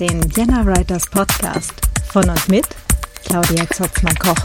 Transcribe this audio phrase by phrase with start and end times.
[0.00, 1.72] Den Vienna Writers Podcast
[2.12, 2.64] von und mit
[3.24, 4.36] Claudia Zotzmann-Koch.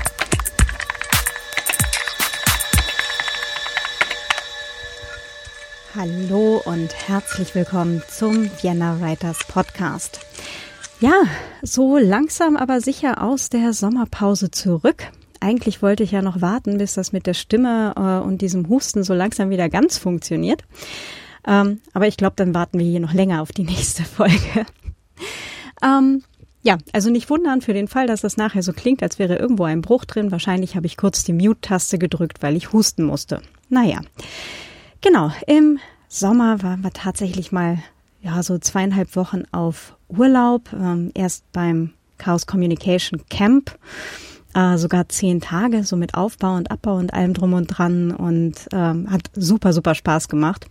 [5.96, 10.22] Hallo und herzlich willkommen zum Vienna Writers Podcast.
[11.00, 11.22] Ja,
[11.62, 15.04] so langsam aber sicher aus der Sommerpause zurück.
[15.40, 19.04] Eigentlich wollte ich ja noch warten, bis das mit der Stimme äh, und diesem Husten
[19.04, 20.64] so langsam wieder ganz funktioniert.
[21.46, 24.66] Ähm, aber ich glaube, dann warten wir hier noch länger auf die nächste Folge.
[25.82, 26.24] Ähm,
[26.64, 29.66] ja, also nicht wundern für den Fall, dass das nachher so klingt, als wäre irgendwo
[29.66, 30.32] ein Bruch drin.
[30.32, 33.42] Wahrscheinlich habe ich kurz die Mute-Taste gedrückt, weil ich husten musste.
[33.70, 34.00] Naja,
[35.02, 35.32] genau.
[35.46, 37.80] Im Sommer waren wir tatsächlich mal
[38.22, 40.72] ja so zweieinhalb Wochen auf Urlaub.
[40.72, 43.78] Ähm, erst beim Chaos Communication Camp.
[44.54, 48.54] Äh, sogar zehn Tage, so mit Aufbau und Abbau und allem drum und dran und
[48.72, 50.68] ähm, hat super, super Spaß gemacht.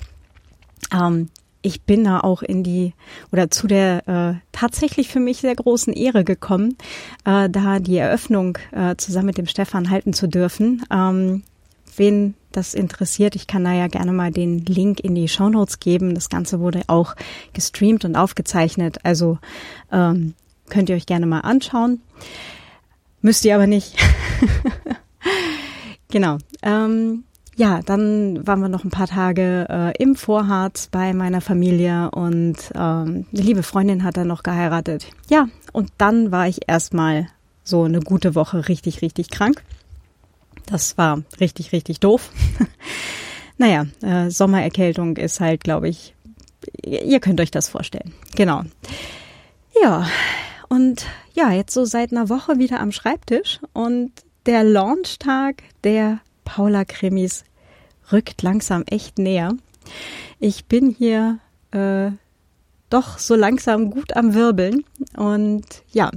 [0.93, 1.29] Ähm,
[1.63, 2.93] ich bin da auch in die
[3.33, 6.77] oder zu der äh, tatsächlich für mich sehr großen Ehre gekommen,
[7.25, 10.85] äh, da die Eröffnung äh, zusammen mit dem Stefan halten zu dürfen.
[10.91, 11.45] Ähm,
[11.97, 15.81] wen das interessiert, ich kann da ja gerne mal den Link in die Show Notes
[15.81, 16.15] geben.
[16.15, 17.15] Das Ganze wurde auch
[17.53, 19.39] gestreamt und aufgezeichnet, also
[19.91, 20.35] ähm,
[20.69, 22.01] könnt ihr euch gerne mal anschauen.
[23.21, 23.97] Müsst ihr aber nicht.
[26.11, 26.39] genau.
[26.63, 27.25] Ähm,
[27.57, 32.57] ja, dann waren wir noch ein paar Tage äh, im Vorharz bei meiner Familie und
[32.75, 35.07] ähm, eine liebe Freundin hat dann noch geheiratet.
[35.29, 37.29] Ja, und dann war ich erstmal
[37.63, 39.63] so eine gute Woche richtig, richtig krank.
[40.67, 42.31] Das war richtig, richtig doof.
[43.59, 46.15] naja, äh, Sommererkältung ist halt, glaube ich,
[46.85, 48.15] ihr könnt euch das vorstellen.
[48.35, 48.63] Genau.
[49.83, 50.07] Ja,
[50.69, 54.13] und ja, jetzt so seit einer Woche wieder am Schreibtisch und
[54.47, 57.45] der Launchtag der Paula Krimis
[58.11, 59.55] rückt langsam echt näher.
[60.39, 61.39] Ich bin hier
[61.71, 62.11] äh,
[62.91, 64.85] doch so langsam gut am Wirbeln.
[65.17, 66.11] Und ja,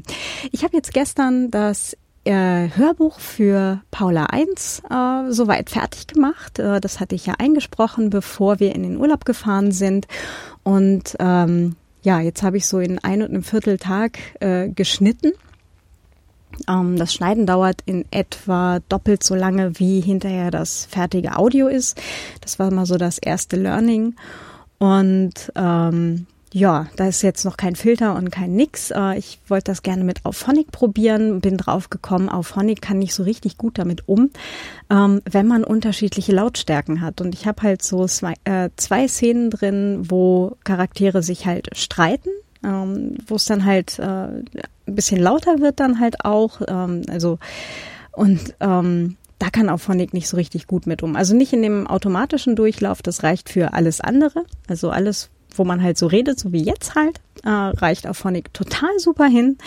[0.51, 6.59] ich habe jetzt gestern das äh, Hörbuch für Paula 1 äh, soweit fertig gemacht.
[6.59, 10.07] Äh, das hatte ich ja eingesprochen, bevor wir in den Urlaub gefahren sind.
[10.63, 15.31] Und ähm, ja, jetzt habe ich so in ein und einem Vierteltag äh, geschnitten
[16.65, 22.01] das Schneiden dauert in etwa doppelt so lange, wie hinterher das fertige Audio ist.
[22.41, 24.15] Das war mal so das erste Learning.
[24.77, 28.89] Und ähm, ja, da ist jetzt noch kein Filter und kein Nix.
[28.91, 33.23] Äh, ich wollte das gerne mit Auphonic probieren, bin drauf gekommen, Auphonic kann nicht so
[33.23, 34.29] richtig gut damit um,
[34.89, 37.19] ähm, wenn man unterschiedliche Lautstärken hat.
[37.19, 42.29] Und ich habe halt so zwei, äh, zwei Szenen drin, wo Charaktere sich halt streiten
[42.65, 44.45] ähm, wo es dann halt äh, ein
[44.85, 46.61] bisschen lauter wird dann halt auch.
[46.67, 47.37] Ähm, also
[48.11, 51.15] und ähm, da kann auch Phonic nicht so richtig gut mit um.
[51.15, 54.45] Also nicht in dem automatischen Durchlauf, das reicht für alles andere.
[54.67, 58.53] Also alles, wo man halt so redet, so wie jetzt halt, äh, reicht auf Phonic
[58.53, 59.57] total super hin.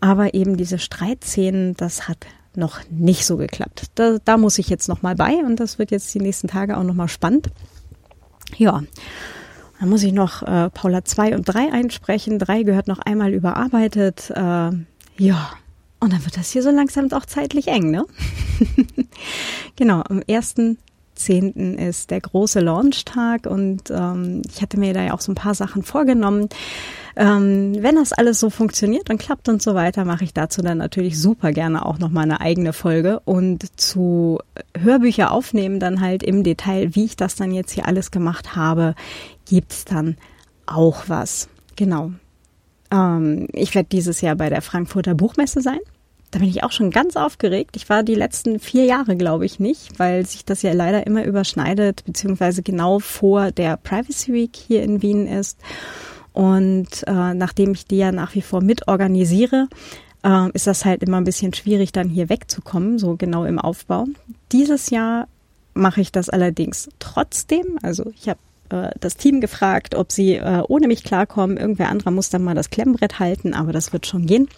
[0.00, 3.86] Aber eben diese Streitszenen, das hat noch nicht so geklappt.
[3.94, 6.76] Da, da muss ich jetzt noch mal bei und das wird jetzt die nächsten Tage
[6.76, 7.50] auch noch mal spannend.
[8.56, 8.82] Ja.
[9.80, 12.38] Dann muss ich noch äh, Paula 2 und 3 einsprechen.
[12.38, 14.30] 3 gehört noch einmal überarbeitet.
[14.30, 14.70] Äh,
[15.16, 15.50] ja,
[16.00, 18.04] und dann wird das hier so langsam auch zeitlich eng, ne?
[19.76, 21.76] genau, am 1.10.
[21.76, 25.54] ist der große Launchtag und ähm, ich hatte mir da ja auch so ein paar
[25.54, 26.50] Sachen vorgenommen.
[27.16, 30.78] Ähm, wenn das alles so funktioniert und klappt und so weiter, mache ich dazu dann
[30.78, 34.38] natürlich super gerne auch noch mal eine eigene Folge und zu
[34.78, 38.94] Hörbücher aufnehmen dann halt im Detail, wie ich das dann jetzt hier alles gemacht habe,
[39.50, 40.16] gibt's dann
[40.64, 41.48] auch was.
[41.74, 42.12] Genau.
[42.92, 45.80] Ähm, ich werde dieses Jahr bei der Frankfurter Buchmesse sein.
[46.30, 47.74] Da bin ich auch schon ganz aufgeregt.
[47.74, 51.24] Ich war die letzten vier Jahre, glaube ich, nicht, weil sich das ja leider immer
[51.24, 55.58] überschneidet, beziehungsweise genau vor der Privacy Week hier in Wien ist.
[56.32, 59.66] Und äh, nachdem ich die ja nach wie vor mitorganisiere,
[60.22, 64.06] äh, ist das halt immer ein bisschen schwierig, dann hier wegzukommen, so genau im Aufbau.
[64.52, 65.26] Dieses Jahr
[65.74, 67.80] mache ich das allerdings trotzdem.
[67.82, 68.38] Also ich habe
[68.70, 71.56] äh, das Team gefragt, ob sie äh, ohne mich klarkommen.
[71.56, 74.48] Irgendwer anderer muss dann mal das Klemmbrett halten, aber das wird schon gehen.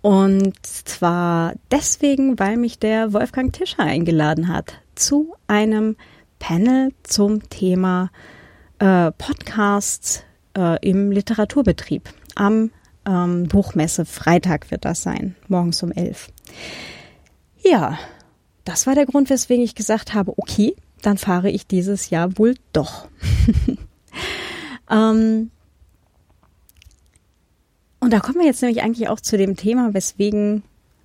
[0.00, 5.96] Und zwar deswegen, weil mich der Wolfgang Tischer eingeladen hat zu einem
[6.38, 8.10] Panel zum Thema
[8.78, 10.22] äh, Podcasts
[10.56, 12.10] äh, im Literaturbetrieb.
[12.34, 12.70] Am
[13.06, 16.30] ähm, Buchmesse Freitag wird das sein, morgens um elf.
[17.62, 17.98] Ja,
[18.64, 22.54] das war der Grund, weswegen ich gesagt habe, okay, dann fahre ich dieses Jahr wohl
[22.72, 23.08] doch.
[24.90, 25.50] ähm,
[28.00, 30.62] und da kommen wir jetzt nämlich eigentlich auch zu dem Thema, weswegen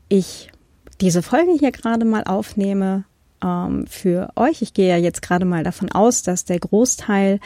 [0.09, 0.51] ich
[0.99, 3.05] diese Folge hier gerade mal aufnehme
[3.43, 4.61] ähm, für euch.
[4.61, 7.39] Ich gehe ja jetzt gerade mal davon aus, dass der Großteil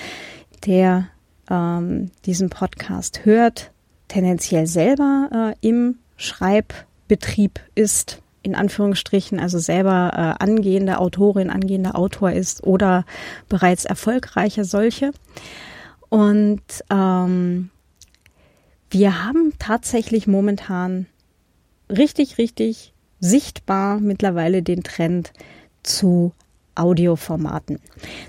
[0.66, 1.08] der
[1.50, 3.72] ähm, diesen Podcast hört,
[4.08, 12.32] tendenziell selber äh, im Schreibbetrieb ist, in Anführungsstrichen, also selber äh, angehende Autorin, angehender Autor
[12.32, 13.06] ist oder
[13.50, 15.12] bereits erfolgreicher solche.
[16.10, 16.62] Und
[16.92, 17.70] ähm,
[18.90, 21.08] wir haben tatsächlich momentan
[21.90, 25.32] richtig, richtig sichtbar mittlerweile den Trend
[25.82, 26.34] zu
[26.76, 27.80] Audioformaten.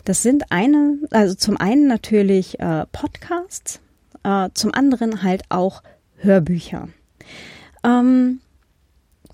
[0.04, 3.80] Das sind eine, also zum einen natürlich äh, Podcasts,
[4.22, 5.82] äh, zum anderen halt auch
[6.16, 6.88] Hörbücher.
[7.82, 8.40] Ähm,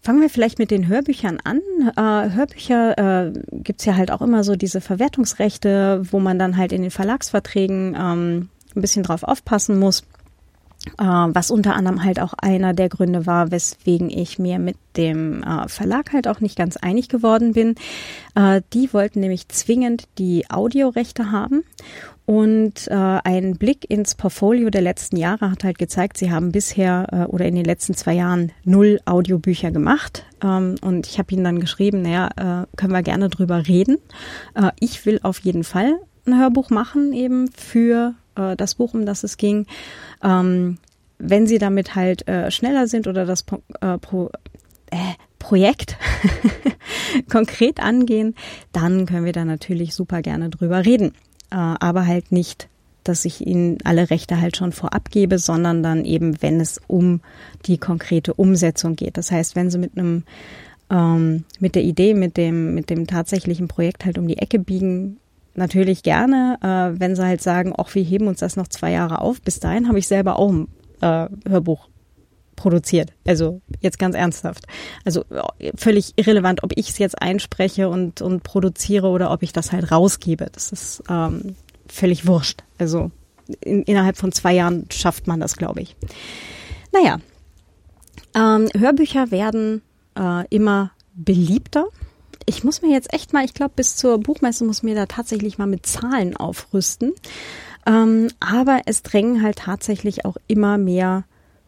[0.03, 1.61] Fangen wir vielleicht mit den Hörbüchern an.
[1.95, 6.73] Äh, Hörbücher äh, gibt's ja halt auch immer so diese Verwertungsrechte, wo man dann halt
[6.73, 10.05] in den Verlagsverträgen ähm, ein bisschen drauf aufpassen muss.
[10.97, 15.43] Äh, was unter anderem halt auch einer der Gründe war, weswegen ich mir mit dem
[15.43, 17.75] äh, Verlag halt auch nicht ganz einig geworden bin.
[18.73, 21.65] Die wollten nämlich zwingend die Audiorechte haben
[22.31, 27.09] und äh, ein Blick ins Portfolio der letzten Jahre hat halt gezeigt, sie haben bisher
[27.11, 30.25] äh, oder in den letzten zwei Jahren null Audiobücher gemacht.
[30.41, 33.99] Ähm, und ich habe ihnen dann geschrieben, naja, äh, können wir gerne drüber reden.
[34.55, 39.07] Äh, ich will auf jeden Fall ein Hörbuch machen, eben für äh, das Buch, um
[39.07, 39.67] das es ging.
[40.23, 40.79] Ähm,
[41.19, 43.45] wenn sie damit halt äh, schneller sind oder das
[43.81, 44.31] äh, Pro,
[44.93, 45.97] äh, Projekt
[47.29, 48.37] konkret angehen,
[48.71, 51.13] dann können wir da natürlich super gerne drüber reden
[51.57, 52.69] aber halt nicht,
[53.05, 57.21] dass ich ihnen alle Rechte halt schon vorab gebe, sondern dann eben, wenn es um
[57.67, 59.17] die konkrete Umsetzung geht.
[59.17, 60.25] Das heißt, wenn sie mit einem
[60.91, 65.19] ähm, mit der Idee, mit dem, mit dem tatsächlichen Projekt halt um die Ecke biegen,
[65.55, 66.59] natürlich gerne.
[66.63, 69.61] Äh, wenn sie halt sagen, ach, wir heben uns das noch zwei Jahre auf, bis
[69.61, 70.69] dahin habe ich selber auch ein
[71.01, 71.89] äh, Hörbuch
[72.61, 73.15] produziert.
[73.27, 74.67] Also jetzt ganz ernsthaft.
[75.07, 75.25] Also
[75.75, 79.91] völlig irrelevant, ob ich es jetzt einspreche und, und produziere oder ob ich das halt
[79.91, 80.49] rausgebe.
[80.53, 81.57] Das ist ähm,
[81.89, 82.63] völlig wurscht.
[82.77, 83.11] Also
[83.63, 85.97] in, innerhalb von zwei Jahren schafft man das, glaube ich.
[86.93, 87.19] Naja,
[88.35, 89.81] ähm, Hörbücher werden
[90.19, 91.87] äh, immer beliebter.
[92.45, 95.57] Ich muss mir jetzt echt mal, ich glaube, bis zur Buchmesse muss mir da tatsächlich
[95.57, 97.15] mal mit Zahlen aufrüsten.
[97.87, 101.25] Ähm, aber es drängen halt tatsächlich auch immer mehr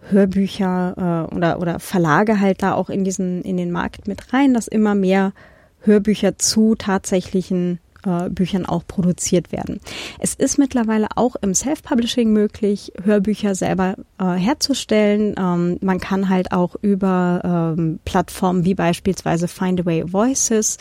[0.08, 4.54] Hörbücher äh, oder, oder Verlage halt da auch in diesen, in den Markt mit rein,
[4.54, 5.32] dass immer mehr
[5.80, 9.80] Hörbücher zu tatsächlichen äh, Büchern auch produziert werden.
[10.18, 15.34] Es ist mittlerweile auch im Self-Publishing möglich, Hörbücher selber äh, herzustellen.
[15.38, 20.78] Ähm, man kann halt auch über ähm, Plattformen wie beispielsweise Findaway Voices,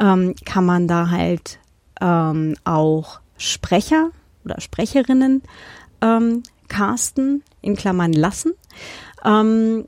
[0.00, 1.58] ähm, kann man da halt
[2.00, 4.10] ähm, auch Sprecher
[4.44, 5.42] oder Sprecherinnen
[6.00, 6.42] ähm,
[6.74, 8.52] casten, in Klammern lassen.
[9.24, 9.86] Ähm,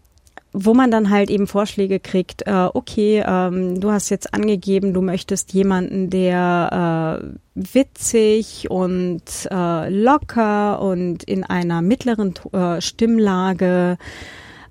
[0.59, 5.03] wo man dann halt eben Vorschläge kriegt, äh, okay, ähm, du hast jetzt angegeben, du
[5.03, 13.99] möchtest jemanden, der äh, witzig und äh, locker und in einer mittleren äh, Stimmlage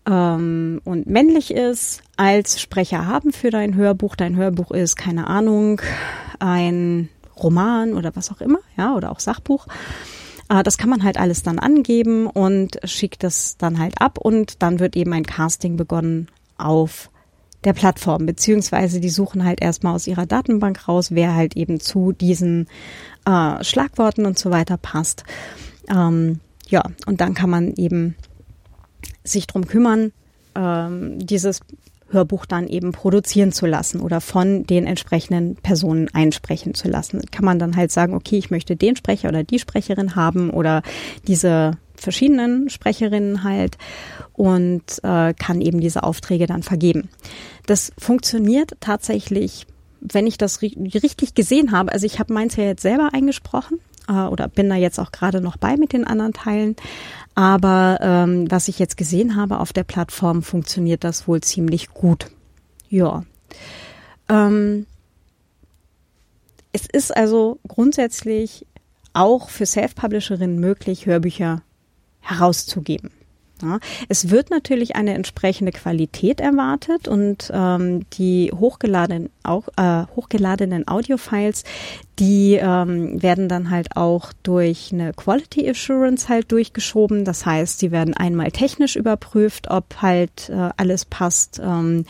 [0.07, 4.15] ähm, und männlich ist, als Sprecher haben für dein Hörbuch.
[4.15, 5.81] Dein Hörbuch ist, keine Ahnung,
[6.39, 9.67] ein Roman oder was auch immer, ja, oder auch Sachbuch.
[10.49, 14.61] Äh, das kann man halt alles dann angeben und schickt das dann halt ab und
[14.61, 17.09] dann wird eben ein Casting begonnen auf
[17.63, 22.11] der Plattform, beziehungsweise die suchen halt erstmal aus ihrer Datenbank raus, wer halt eben zu
[22.11, 22.67] diesen
[23.25, 25.23] äh, Schlagworten und so weiter passt.
[25.89, 28.15] Ähm, ja, und dann kann man eben
[29.23, 30.11] sich drum kümmern,
[30.55, 31.61] ähm, dieses
[32.09, 37.21] Hörbuch dann eben produzieren zu lassen oder von den entsprechenden Personen einsprechen zu lassen.
[37.31, 40.83] Kann man dann halt sagen, okay, ich möchte den Sprecher oder die Sprecherin haben oder
[41.27, 43.77] diese verschiedenen Sprecherinnen halt
[44.33, 47.09] und äh, kann eben diese Aufträge dann vergeben.
[47.65, 49.65] Das funktioniert tatsächlich,
[50.01, 51.91] wenn ich das richtig gesehen habe.
[51.91, 55.41] Also ich habe meins ja jetzt selber eingesprochen äh, oder bin da jetzt auch gerade
[55.41, 56.75] noch bei mit den anderen Teilen.
[57.35, 62.27] Aber ähm, was ich jetzt gesehen habe auf der Plattform, funktioniert das wohl ziemlich gut.
[62.89, 63.23] Ja.
[64.29, 64.85] Ähm,
[66.71, 68.65] es ist also grundsätzlich
[69.13, 71.61] auch für Self-Publisherinnen möglich, Hörbücher
[72.19, 73.11] herauszugeben.
[73.61, 80.89] Ja, es wird natürlich eine entsprechende Qualität erwartet und ähm, die hochgeladenen, auch, äh, hochgeladenen
[80.89, 81.63] Audiofiles,
[82.19, 87.23] die ähm, werden dann halt auch durch eine Quality Assurance halt durchgeschoben.
[87.23, 92.05] Das heißt, sie werden einmal technisch überprüft, ob halt äh, alles passt, ähm,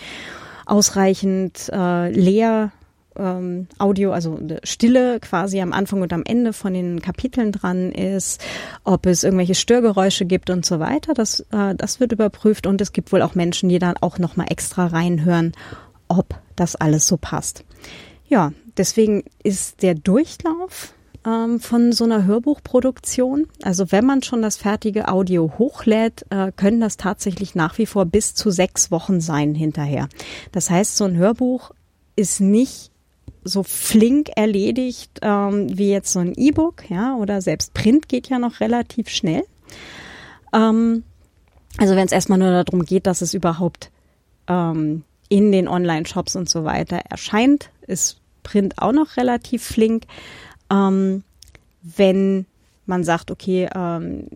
[0.66, 2.72] ausreichend äh, leer
[3.18, 8.42] ähm, Audio, also Stille quasi am Anfang und am Ende von den Kapiteln dran ist,
[8.84, 11.14] ob es irgendwelche Störgeräusche gibt und so weiter.
[11.14, 14.48] Das, äh, das wird überprüft und es gibt wohl auch Menschen, die dann auch nochmal
[14.50, 15.54] extra reinhören,
[16.08, 17.64] ob das alles so passt.
[18.28, 20.94] Ja, deswegen ist der Durchlauf
[21.26, 23.48] ähm, von so einer Hörbuchproduktion.
[23.64, 28.06] Also wenn man schon das fertige Audio hochlädt, äh, können das tatsächlich nach wie vor
[28.06, 30.08] bis zu sechs Wochen sein hinterher.
[30.52, 31.72] Das heißt, so ein Hörbuch
[32.16, 32.92] ist nicht
[33.44, 38.40] so flink erledigt ähm, wie jetzt so ein E-Book, ja, oder selbst Print geht ja
[38.40, 39.44] noch relativ schnell.
[40.54, 41.04] Ähm,
[41.78, 43.92] also wenn es erstmal nur darum geht, dass es überhaupt
[44.48, 50.06] ähm, in den Online-Shops und so weiter erscheint, ist Print auch noch relativ flink.
[50.72, 51.24] Ähm,
[51.82, 52.46] wenn
[52.86, 54.28] man sagt, okay, ähm,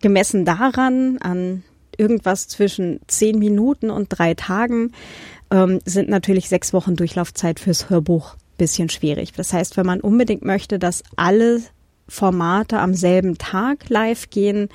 [0.00, 1.62] gemessen daran, an
[1.96, 4.92] irgendwas zwischen zehn Minuten und drei Tagen,
[5.50, 9.32] ähm, sind natürlich sechs Wochen Durchlaufzeit fürs Hörbuch bisschen schwierig.
[9.32, 11.62] Das heißt, wenn man unbedingt möchte, dass alle
[12.08, 14.68] Formate am selben Tag live gehen,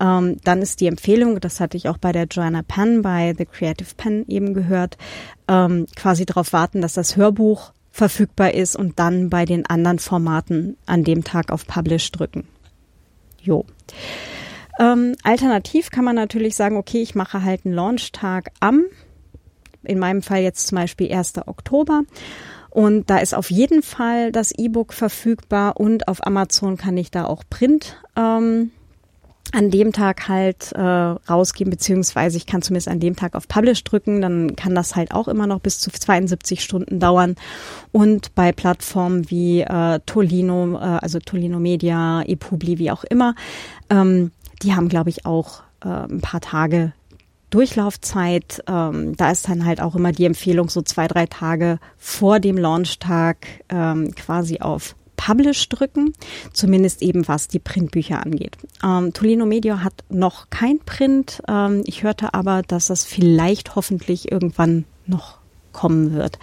[0.00, 3.46] ähm, dann ist die Empfehlung, das hatte ich auch bei der Joanna Penn bei The
[3.46, 4.98] Creative Pen eben gehört,
[5.48, 10.76] ähm, quasi darauf warten, dass das Hörbuch verfügbar ist und dann bei den anderen Formaten
[10.86, 12.46] an dem Tag auf Publish drücken.
[13.40, 13.64] Jo.
[14.80, 18.84] Ähm, alternativ kann man natürlich sagen, okay, ich mache halt einen Launchtag am,
[19.84, 21.34] in meinem Fall jetzt zum Beispiel 1.
[21.46, 22.02] Oktober.
[22.70, 27.24] Und da ist auf jeden Fall das E-Book verfügbar und auf Amazon kann ich da
[27.24, 28.72] auch Print ähm,
[29.54, 33.84] an dem Tag halt äh, rausgeben, beziehungsweise ich kann zumindest an dem Tag auf Publish
[33.84, 37.36] drücken, dann kann das halt auch immer noch bis zu 72 Stunden dauern.
[37.92, 43.36] Und bei Plattformen wie äh, Tolino, äh, also Tolino Media, ePubli, wie auch immer,
[43.90, 46.92] ähm, die haben, glaube ich, auch äh, ein paar Tage
[47.54, 48.64] Durchlaufzeit.
[48.66, 52.58] Ähm, da ist dann halt auch immer die Empfehlung, so zwei, drei Tage vor dem
[52.58, 56.12] Launchtag ähm, quasi auf Publish drücken,
[56.52, 58.56] zumindest eben was die Printbücher angeht.
[58.82, 61.42] Ähm, Tolino Media hat noch kein Print.
[61.46, 65.38] Ähm, ich hörte aber, dass das vielleicht hoffentlich irgendwann noch
[65.72, 66.40] kommen wird.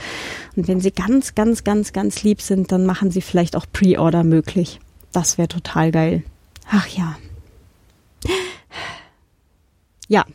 [0.55, 4.23] Und wenn Sie ganz, ganz, ganz, ganz lieb sind, dann machen Sie vielleicht auch Pre-Order
[4.23, 4.79] möglich.
[5.11, 6.23] Das wäre total geil.
[6.69, 7.17] Ach ja.
[10.11, 10.25] Ja,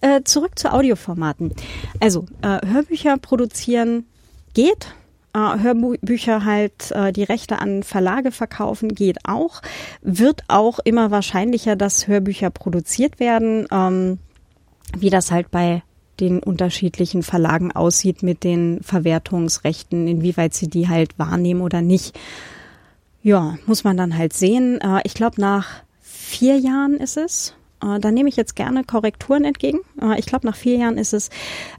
[0.00, 1.52] äh, zurück zu Audioformaten.
[2.00, 4.06] Also, äh, Hörbücher produzieren
[4.54, 4.94] geht
[5.34, 9.60] äh, Hörbücher halt äh, die Rechte an Verlage verkaufen, geht auch.
[10.00, 14.20] Wird auch immer wahrscheinlicher, dass Hörbücher produziert werden, ähm,
[14.96, 15.82] wie das halt bei
[16.18, 22.18] den unterschiedlichen Verlagen aussieht mit den Verwertungsrechten, inwieweit sie die halt wahrnehmen oder nicht.
[23.22, 24.80] Ja, muss man dann halt sehen.
[24.80, 27.52] Äh, ich glaube, nach vier Jahren ist es,
[27.86, 29.78] äh, da nehme ich jetzt gerne Korrekturen entgegen.
[30.00, 31.30] Äh, ich glaube, nach vier Jahren ist es,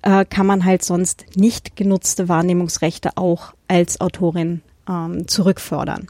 [0.01, 6.07] äh, kann man halt sonst nicht genutzte Wahrnehmungsrechte auch als Autorin ähm, zurückfordern.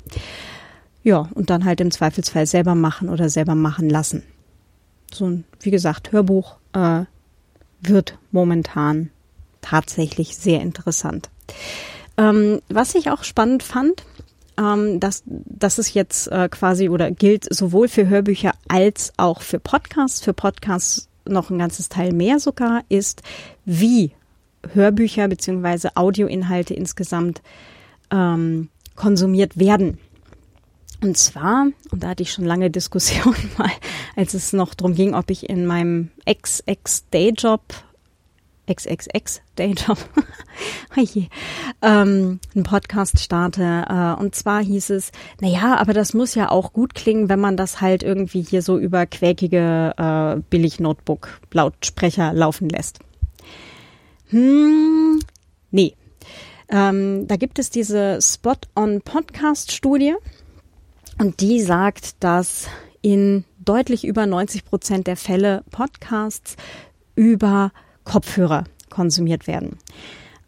[1.03, 4.23] Ja, und dann halt im Zweifelsfall selber machen oder selber machen lassen.
[5.13, 7.05] So ein, wie gesagt, Hörbuch äh,
[7.81, 9.09] wird momentan
[9.61, 11.29] tatsächlich sehr interessant.
[12.17, 14.03] Ähm, was ich auch spannend fand,
[14.57, 19.59] ähm, dass das ist jetzt äh, quasi oder gilt sowohl für Hörbücher als auch für
[19.59, 20.21] Podcasts.
[20.21, 23.21] Für Podcasts noch ein ganzes Teil mehr sogar ist,
[23.65, 24.11] wie
[24.73, 27.41] Hörbücher beziehungsweise Audioinhalte insgesamt
[28.11, 29.99] ähm, konsumiert werden.
[31.01, 33.71] Und zwar, und da hatte ich schon lange Diskussionen mal,
[34.15, 37.61] als es noch darum ging, ob ich in meinem Ex-Ex-Dayjob
[38.69, 39.97] XXX Dayjob
[41.81, 43.85] ähm, einen Podcast starte.
[43.87, 47.39] Äh, und zwar hieß es, na ja, aber das muss ja auch gut klingen, wenn
[47.39, 52.99] man das halt irgendwie hier so über quäkige äh, Billig-Notebook-Lautsprecher laufen lässt.
[54.29, 55.19] Hm,
[55.71, 55.95] nee.
[56.69, 60.15] Ähm, da gibt es diese Spot-on-Podcast-Studie
[61.17, 62.67] und die sagt, dass
[63.01, 66.57] in deutlich über 90 Prozent der Fälle Podcasts
[67.15, 67.71] über
[68.07, 69.77] Kopfhörer konsumiert werden.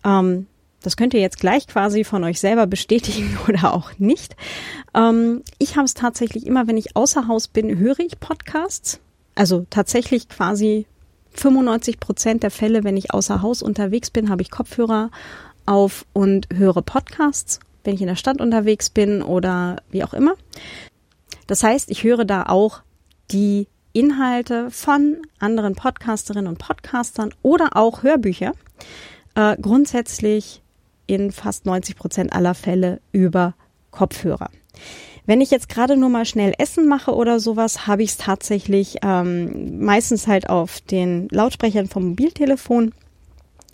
[0.04, 0.48] Ähm,
[0.82, 4.36] das könnt ihr jetzt gleich quasi von euch selber bestätigen oder auch nicht.
[4.96, 9.00] Ähm, ich habe es tatsächlich immer, wenn ich außer Haus bin, höre ich Podcasts.
[9.36, 10.86] Also tatsächlich quasi
[11.32, 15.12] 95 Prozent der Fälle, wenn ich außer Haus unterwegs bin, habe ich Kopfhörer
[15.66, 20.34] auf und höre Podcasts, wenn ich in der Stadt unterwegs bin oder wie auch immer.
[21.46, 22.82] Das heißt, ich höre da auch
[23.32, 28.54] die Inhalte von anderen Podcasterinnen und Podcastern oder auch Hörbücher
[29.36, 30.62] äh, grundsätzlich
[31.08, 33.56] in fast 90 Prozent aller Fälle über
[33.92, 34.50] Kopfhörer.
[35.26, 38.98] Wenn ich jetzt gerade nur mal schnell Essen mache oder sowas, habe ich es tatsächlich
[39.04, 42.94] ähm, meistens halt auf den Lautsprechern vom Mobiltelefon.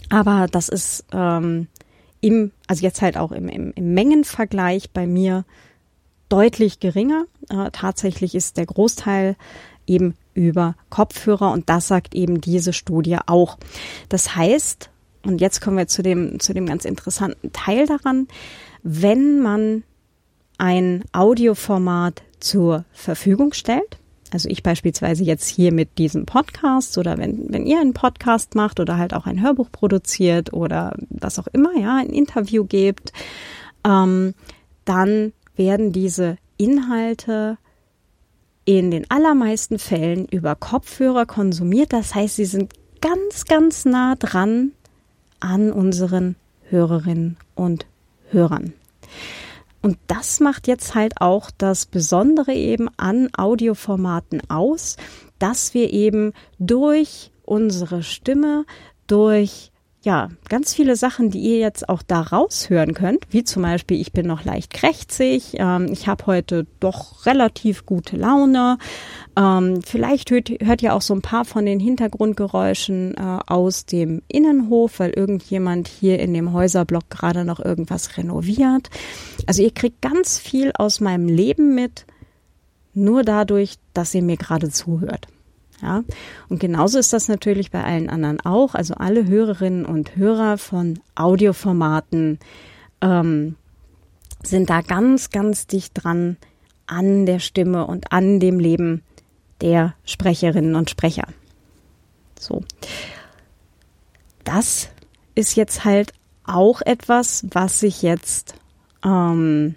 [0.10, 1.68] Aber das ist ähm,
[2.22, 5.46] im, also jetzt halt auch im, im, im Mengenvergleich bei mir
[6.30, 7.26] deutlich geringer.
[7.50, 9.36] Äh, tatsächlich ist der Großteil
[9.88, 13.58] eben über Kopfhörer und das sagt eben diese Studie auch.
[14.10, 14.90] Das heißt,
[15.26, 18.28] und jetzt kommen wir zu dem, zu dem ganz interessanten Teil daran,
[18.84, 19.84] wenn man
[20.58, 23.98] ein Audioformat zur Verfügung stellt.
[24.32, 28.80] Also ich beispielsweise jetzt hier mit diesem Podcast oder wenn, wenn ihr einen Podcast macht
[28.80, 33.14] oder halt auch ein Hörbuch produziert oder was auch immer, ja, ein Interview gebt,
[33.86, 34.34] ähm,
[34.84, 37.58] dann werden diese Inhalte
[38.66, 41.94] in den allermeisten Fällen über Kopfhörer konsumiert.
[41.94, 44.72] Das heißt, sie sind ganz, ganz nah dran
[45.40, 46.36] an unseren
[46.70, 47.86] Hörerinnen und
[48.32, 48.74] Hörern.
[49.82, 54.98] Und das macht jetzt halt auch das Besondere eben an Audioformaten aus,
[55.38, 58.66] dass wir eben durch unsere Stimme,
[59.06, 59.72] durch
[60.06, 64.12] ja, ganz viele Sachen, die ihr jetzt auch da raushören könnt, wie zum Beispiel, ich
[64.14, 68.78] bin noch leicht krächzig, ähm, ich habe heute doch relativ gute Laune.
[69.36, 74.22] Ähm, vielleicht hört, hört ihr auch so ein paar von den Hintergrundgeräuschen äh, aus dem
[74.28, 78.92] Innenhof, weil irgendjemand hier in dem Häuserblock gerade noch irgendwas renoviert.
[79.48, 82.06] Also ihr kriegt ganz viel aus meinem Leben mit,
[82.94, 85.28] nur dadurch, dass ihr mir gerade zuhört.
[85.82, 86.04] Ja,
[86.48, 88.76] und genauso ist das natürlich bei allen anderen auch.
[88.76, 92.40] Also alle Hörerinnen und Hörer von Audioformaten
[93.02, 93.56] ähm,
[94.42, 96.38] sind da ganz, ganz dicht dran
[96.88, 99.04] an der Stimme und an dem Leben
[99.62, 101.28] der Sprecherinnen und Sprecher.
[102.40, 102.64] So.
[104.44, 104.90] Das
[105.34, 106.14] ist jetzt halt
[106.46, 108.56] auch etwas, was sich jetzt
[109.04, 109.76] ähm,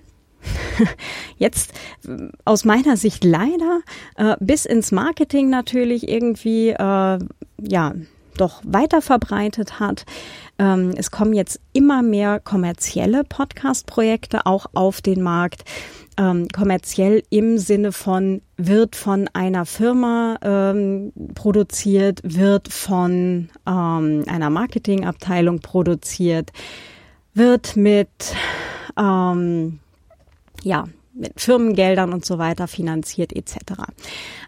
[1.38, 1.72] jetzt
[2.44, 3.80] aus meiner Sicht leider
[4.16, 7.18] äh, bis ins Marketing natürlich irgendwie äh,
[7.60, 7.94] ja
[8.36, 10.04] doch weiter verbreitet hat.
[10.58, 15.64] Ähm, es kommen jetzt immer mehr kommerzielle Podcast-Projekte auch auf den Markt.
[16.16, 24.50] Ähm, kommerziell im Sinne von wird von einer Firma ähm, produziert, wird von ähm, einer
[24.50, 26.50] Marketingabteilung produziert,
[27.34, 28.08] wird mit
[28.98, 29.78] ähm,
[30.62, 33.56] ja, mit Firmengeldern und so weiter finanziert etc.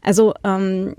[0.02, 0.94] Also ähm,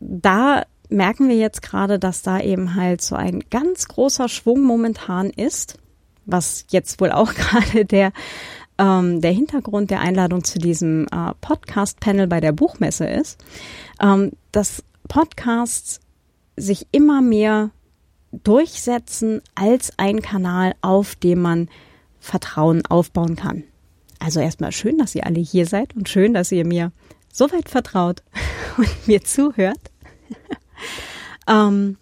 [0.00, 5.30] da merken wir jetzt gerade, dass da eben halt so ein ganz großer Schwung momentan
[5.30, 5.78] ist,
[6.24, 8.12] was jetzt wohl auch gerade der
[8.78, 13.44] ähm, der Hintergrund der Einladung zu diesem äh, Podcast-Panel bei der Buchmesse ist,
[14.00, 16.00] ähm, dass Podcasts
[16.56, 17.70] sich immer mehr
[18.32, 21.68] durchsetzen als ein Kanal, auf dem man
[22.20, 23.64] Vertrauen aufbauen kann.
[24.18, 26.92] Also erstmal schön, dass ihr alle hier seid und schön, dass ihr mir
[27.32, 28.22] so weit vertraut
[28.76, 29.80] und mir zuhört.
[31.48, 31.96] ähm,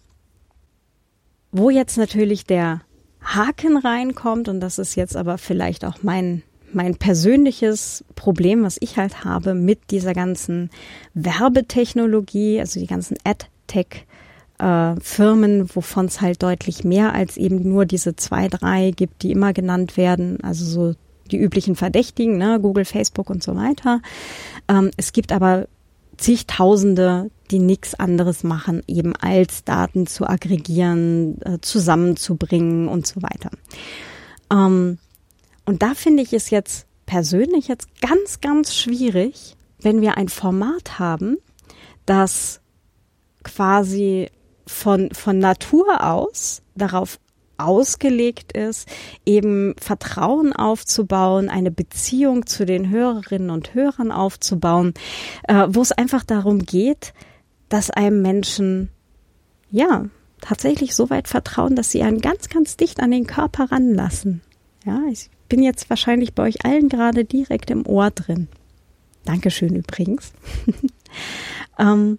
[1.53, 2.83] wo jetzt natürlich der
[3.23, 8.97] Haken reinkommt, und das ist jetzt aber vielleicht auch mein, mein persönliches Problem, was ich
[8.97, 10.71] halt habe mit dieser ganzen
[11.15, 14.07] Werbetechnologie, also die ganzen Ad-Tech-
[14.59, 19.33] äh, Firmen, wovon es halt deutlich mehr als eben nur diese zwei, drei gibt, die
[19.33, 20.43] immer genannt werden.
[20.43, 20.95] Also so
[21.33, 24.01] die üblichen Verdächtigen, ne, Google, Facebook und so weiter.
[24.69, 25.69] Ähm, es gibt aber
[26.17, 33.51] zigtausende, die nichts anderes machen, eben als Daten zu aggregieren, äh, zusammenzubringen und so weiter.
[34.51, 34.99] Ähm,
[35.65, 40.99] und da finde ich es jetzt persönlich jetzt ganz, ganz schwierig, wenn wir ein Format
[40.99, 41.37] haben,
[42.07, 42.61] das
[43.45, 44.31] quasi
[44.67, 47.19] von, von Natur aus darauf
[47.59, 48.89] ausgelegt ist,
[49.25, 54.95] eben Vertrauen aufzubauen, eine Beziehung zu den Hörerinnen und Hörern aufzubauen,
[55.49, 57.13] äh, wo es einfach darum geht,
[57.69, 58.91] dass einem Menschen,
[59.71, 60.07] ja,
[60.41, 64.43] tatsächlich so weit vertrauen, dass sie einen ganz, ganz dicht an den Körper ranlassen.
[64.85, 68.49] Ja, ich bin jetzt wahrscheinlich bei euch allen gerade direkt im Ohr drin.
[69.25, 70.33] Dankeschön übrigens.
[71.79, 72.19] ähm,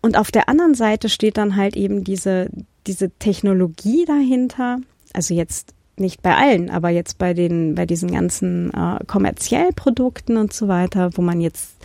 [0.00, 2.50] und auf der anderen Seite steht dann halt eben diese,
[2.86, 4.78] diese Technologie dahinter,
[5.12, 10.36] also jetzt nicht bei allen, aber jetzt bei den, bei diesen ganzen äh, kommerziell Produkten
[10.36, 11.76] und so weiter, wo man jetzt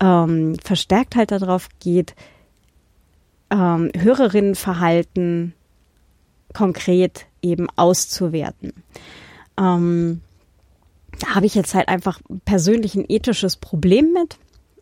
[0.00, 2.14] ähm, verstärkt halt darauf geht,
[3.50, 5.54] ähm, Hörerinnenverhalten
[6.52, 8.72] konkret eben auszuwerten.
[9.58, 10.20] Ähm,
[11.18, 14.38] da habe ich jetzt halt einfach persönlich ein ethisches Problem mit.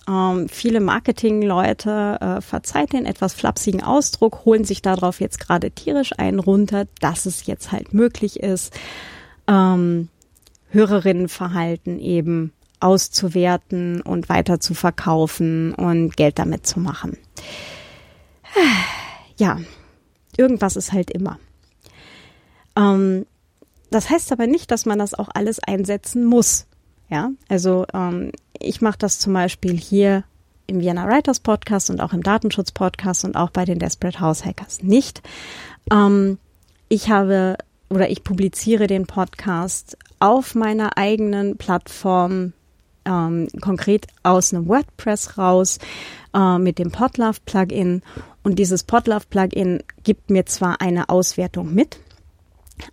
[0.09, 6.13] Ähm, viele Marketingleute, äh, verzeiht den etwas flapsigen Ausdruck, holen sich darauf jetzt gerade tierisch
[6.17, 8.73] einen runter, dass es jetzt halt möglich ist,
[9.47, 10.09] ähm,
[10.71, 17.17] Hörerinnenverhalten eben auszuwerten und weiter zu verkaufen und Geld damit zu machen.
[19.41, 19.61] Ja,
[20.37, 21.39] irgendwas ist halt immer.
[22.77, 23.25] Ähm,
[23.93, 26.67] das heißt aber nicht, dass man das auch alles einsetzen muss.
[27.09, 30.25] Ja, also ähm, ich mache das zum Beispiel hier
[30.67, 34.45] im Vienna Writers Podcast und auch im Datenschutz Podcast und auch bei den Desperate House
[34.45, 35.23] Hackers nicht.
[35.91, 36.39] Ähm,
[36.89, 37.57] ich habe
[37.91, 42.53] oder ich publiziere den Podcast auf meiner eigenen Plattform
[43.05, 45.79] ähm, konkret aus einem WordPress raus
[46.35, 48.03] äh, mit dem Podlove Plugin.
[48.43, 51.99] Und dieses Podlove Plugin gibt mir zwar eine Auswertung mit,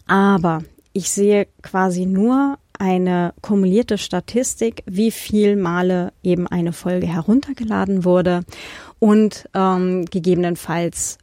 [0.07, 8.03] aber ich sehe quasi nur eine kumulierte Statistik, wie viel Male eben eine Folge heruntergeladen
[8.03, 8.41] wurde
[8.99, 11.17] und ähm, gegebenenfalls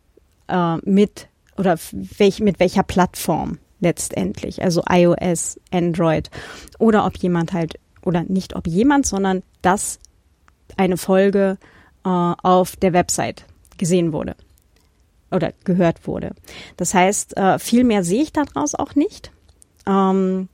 [0.48, 6.30] äh, mit oder welch, mit welcher Plattform letztendlich, also iOS, Android
[6.78, 9.98] oder ob jemand halt oder nicht ob jemand, sondern dass
[10.76, 11.58] eine Folge
[12.04, 13.44] äh, auf der Website
[13.78, 14.36] gesehen wurde
[15.30, 16.32] oder gehört wurde.
[16.76, 19.32] Das heißt, äh, viel mehr sehe ich daraus auch nicht.
[19.86, 20.48] Ähm,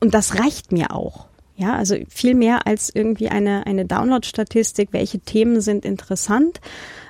[0.00, 1.26] und das reicht mir auch.
[1.56, 6.58] Ja, also viel mehr als irgendwie eine, eine Download-Statistik, welche Themen sind interessant,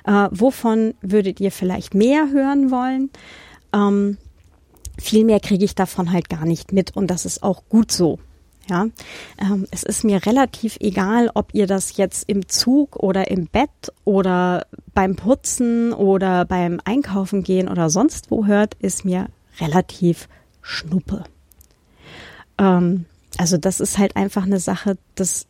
[0.05, 3.11] äh, wovon würdet ihr vielleicht mehr hören wollen.
[3.73, 4.17] Ähm,
[4.97, 8.19] viel mehr kriege ich davon halt gar nicht mit und das ist auch gut so.
[8.69, 8.87] Ja,
[9.39, 13.69] ähm, es ist mir relativ egal, ob ihr das jetzt im Zug oder im Bett
[14.03, 19.27] oder beim Putzen oder beim Einkaufen gehen oder sonst wo hört, ist mir
[19.59, 20.27] relativ
[20.61, 21.23] schnuppe.
[22.61, 23.05] Ähm,
[23.37, 25.47] also das ist halt einfach eine Sache, das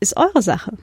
[0.00, 0.76] ist eure Sache.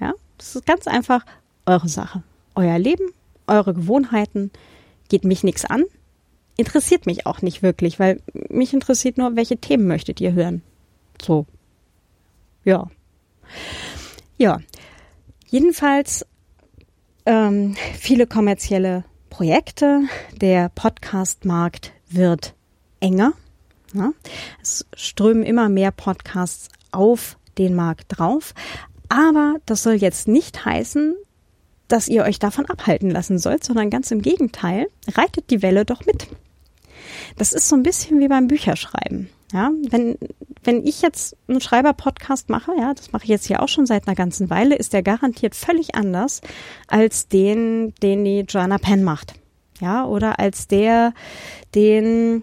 [0.00, 1.26] Ja, das ist ganz einfach
[1.66, 2.22] eure Sache.
[2.54, 3.10] Euer Leben,
[3.46, 4.50] eure Gewohnheiten,
[5.08, 5.84] geht mich nichts an,
[6.56, 10.62] interessiert mich auch nicht wirklich, weil mich interessiert nur, welche Themen möchtet ihr hören.
[11.20, 11.46] So.
[12.64, 12.88] Ja.
[14.36, 14.60] Ja.
[15.46, 16.26] Jedenfalls
[17.26, 20.02] ähm, viele kommerzielle Projekte.
[20.40, 22.54] Der Podcast-Markt wird
[23.00, 23.32] enger.
[23.94, 24.12] Ja.
[24.62, 28.54] Es strömen immer mehr Podcasts auf den Markt drauf.
[29.08, 31.16] Aber das soll jetzt nicht heißen,
[31.88, 36.04] dass ihr euch davon abhalten lassen sollt, sondern ganz im Gegenteil, reitet die Welle doch
[36.04, 36.28] mit.
[37.36, 39.30] Das ist so ein bisschen wie beim Bücherschreiben.
[39.52, 40.18] Ja, wenn,
[40.62, 44.06] wenn ich jetzt einen Schreiber-Podcast mache, ja, das mache ich jetzt hier auch schon seit
[44.06, 46.42] einer ganzen Weile, ist der garantiert völlig anders
[46.86, 49.34] als den, den die Joanna Penn macht.
[49.80, 51.14] Ja, oder als der,
[51.74, 52.42] den,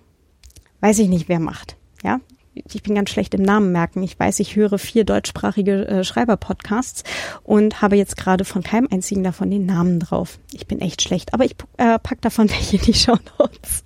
[0.86, 1.78] weiß ich nicht, wer macht.
[2.04, 2.20] Ja,
[2.54, 4.04] ich bin ganz schlecht im Namen merken.
[4.04, 7.04] Ich weiß, ich höre vier deutschsprachige äh, Schreiber-Podcasts
[7.42, 10.38] und habe jetzt gerade von keinem einzigen davon den Namen drauf.
[10.54, 13.84] Ich bin echt schlecht, aber ich äh, pack davon welche in die Show Notes.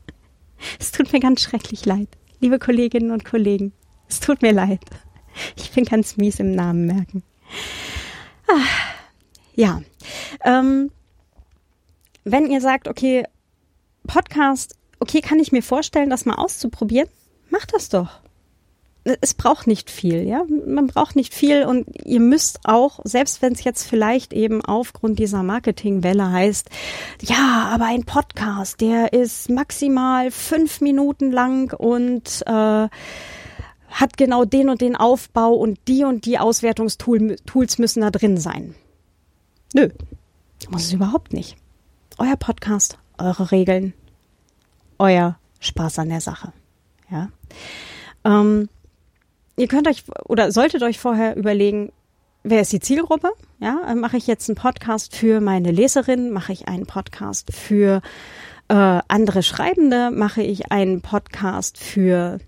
[0.77, 2.09] Es tut mir ganz schrecklich leid.
[2.41, 3.71] Liebe Kolleginnen und Kollegen,
[4.09, 4.81] es tut mir leid.
[5.55, 7.23] Ich bin ganz mies im Namen merken.
[8.49, 8.59] Ah,
[9.55, 9.81] ja.
[10.43, 10.91] Ähm,
[12.25, 13.23] wenn ihr sagt, okay,
[14.05, 17.09] Podcast okay, kann ich mir vorstellen, das mal auszuprobieren?
[17.49, 18.19] Mach das doch.
[19.21, 20.43] Es braucht nicht viel, ja.
[20.67, 25.19] Man braucht nicht viel und ihr müsst auch, selbst wenn es jetzt vielleicht eben aufgrund
[25.19, 26.69] dieser Marketingwelle heißt,
[27.21, 32.89] ja, aber ein Podcast, der ist maximal fünf Minuten lang und äh,
[33.89, 38.75] hat genau den und den Aufbau und die und die Auswertungstools müssen da drin sein.
[39.73, 39.89] Nö,
[40.69, 41.55] muss es überhaupt nicht.
[42.17, 43.93] Euer Podcast, eure Regeln,
[44.99, 46.53] euer Spaß an der Sache.
[47.09, 47.29] Ja.
[48.23, 48.69] Ähm,
[49.57, 51.91] ihr könnt euch oder solltet euch vorher überlegen,
[52.43, 53.31] wer ist die Zielgruppe?
[53.59, 56.31] Ja, äh, mache ich jetzt einen Podcast für meine Leserin?
[56.31, 58.01] Mache ich einen Podcast für
[58.67, 60.11] äh, andere Schreibende?
[60.11, 62.39] Mache ich einen Podcast für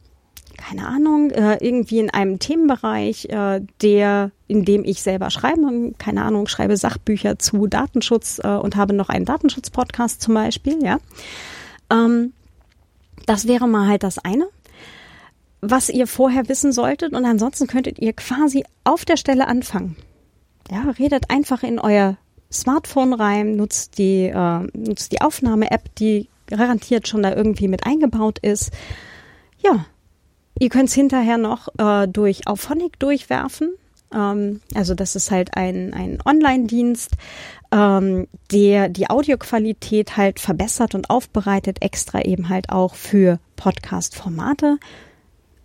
[0.58, 6.24] keine Ahnung, äh, irgendwie in einem Themenbereich, äh, der, in dem ich selber schreibe, keine
[6.24, 11.00] Ahnung, schreibe Sachbücher zu Datenschutz und habe noch einen Datenschutz-Podcast zum Beispiel, ja.
[11.90, 12.34] Ähm,
[13.26, 14.48] das wäre mal halt das eine,
[15.62, 17.14] was ihr vorher wissen solltet.
[17.14, 19.96] Und ansonsten könntet ihr quasi auf der Stelle anfangen.
[20.70, 22.18] Ja, redet einfach in euer
[22.52, 28.40] Smartphone rein, nutzt die, äh, nutzt die Aufnahme-App, die garantiert schon da irgendwie mit eingebaut
[28.40, 28.72] ist.
[29.60, 29.86] Ja,
[30.60, 33.74] ihr könnt es hinterher noch äh, durch Auphonic durchwerfen.
[34.14, 37.12] Ähm, also das ist halt ein, ein Online-Dienst,
[37.72, 44.78] ähm, der die Audioqualität halt verbessert und aufbereitet, extra eben halt auch für Podcast-Formate.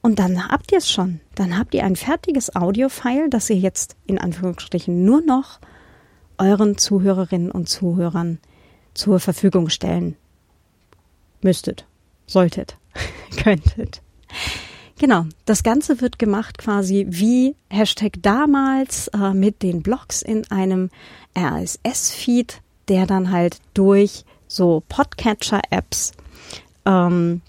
[0.03, 1.21] Und dann habt ihr es schon.
[1.35, 5.59] Dann habt ihr ein fertiges Audio-File, das ihr jetzt in Anführungsstrichen nur noch
[6.38, 8.38] euren Zuhörerinnen und Zuhörern
[8.95, 10.16] zur Verfügung stellen
[11.42, 11.87] müsstet,
[12.27, 12.77] solltet,
[13.42, 14.03] könntet.
[14.99, 20.90] Genau, das Ganze wird gemacht quasi wie Hashtag damals äh, mit den Blogs in einem
[21.37, 26.12] RSS-Feed, der dann halt durch so Podcatcher-Apps
[26.85, 27.42] ähm,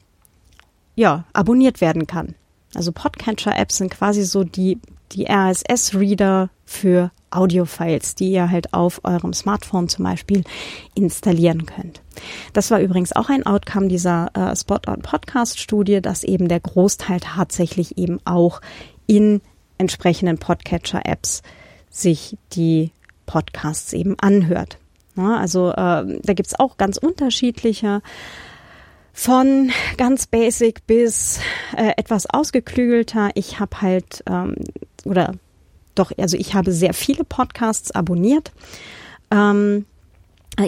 [0.95, 2.35] ja, abonniert werden kann.
[2.75, 4.79] Also Podcatcher-Apps sind quasi so die,
[5.11, 10.43] die RSS-Reader für Audiofiles, die ihr halt auf eurem Smartphone zum Beispiel
[10.95, 12.01] installieren könnt.
[12.53, 18.19] Das war übrigens auch ein Outcome dieser äh, Spot-on-Podcast-Studie, dass eben der Großteil tatsächlich eben
[18.25, 18.61] auch
[19.05, 19.41] in
[19.77, 21.41] entsprechenden Podcatcher-Apps
[21.89, 22.91] sich die
[23.27, 24.79] Podcasts eben anhört.
[25.15, 25.73] Ja, also äh,
[26.23, 28.01] da gibt's auch ganz unterschiedliche
[29.13, 31.39] von ganz basic bis
[31.75, 33.31] äh, etwas ausgeklügelter.
[33.35, 34.55] Ich habe halt ähm,
[35.05, 35.33] oder
[35.95, 38.51] doch, also ich habe sehr viele Podcasts abonniert.
[39.31, 39.85] Ähm,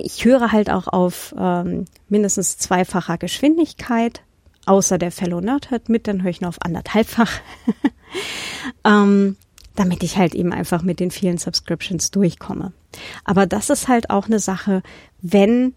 [0.03, 4.21] ich höre halt auch auf ähm, mindestens zweifacher Geschwindigkeit,
[4.65, 7.31] außer der Fellow Nerdhead mit, dann höre ich nur auf anderthalbfach.
[8.83, 9.37] ähm,
[9.79, 12.73] damit ich halt eben einfach mit den vielen Subscriptions durchkomme.
[13.23, 14.83] Aber das ist halt auch eine Sache,
[15.21, 15.73] wenn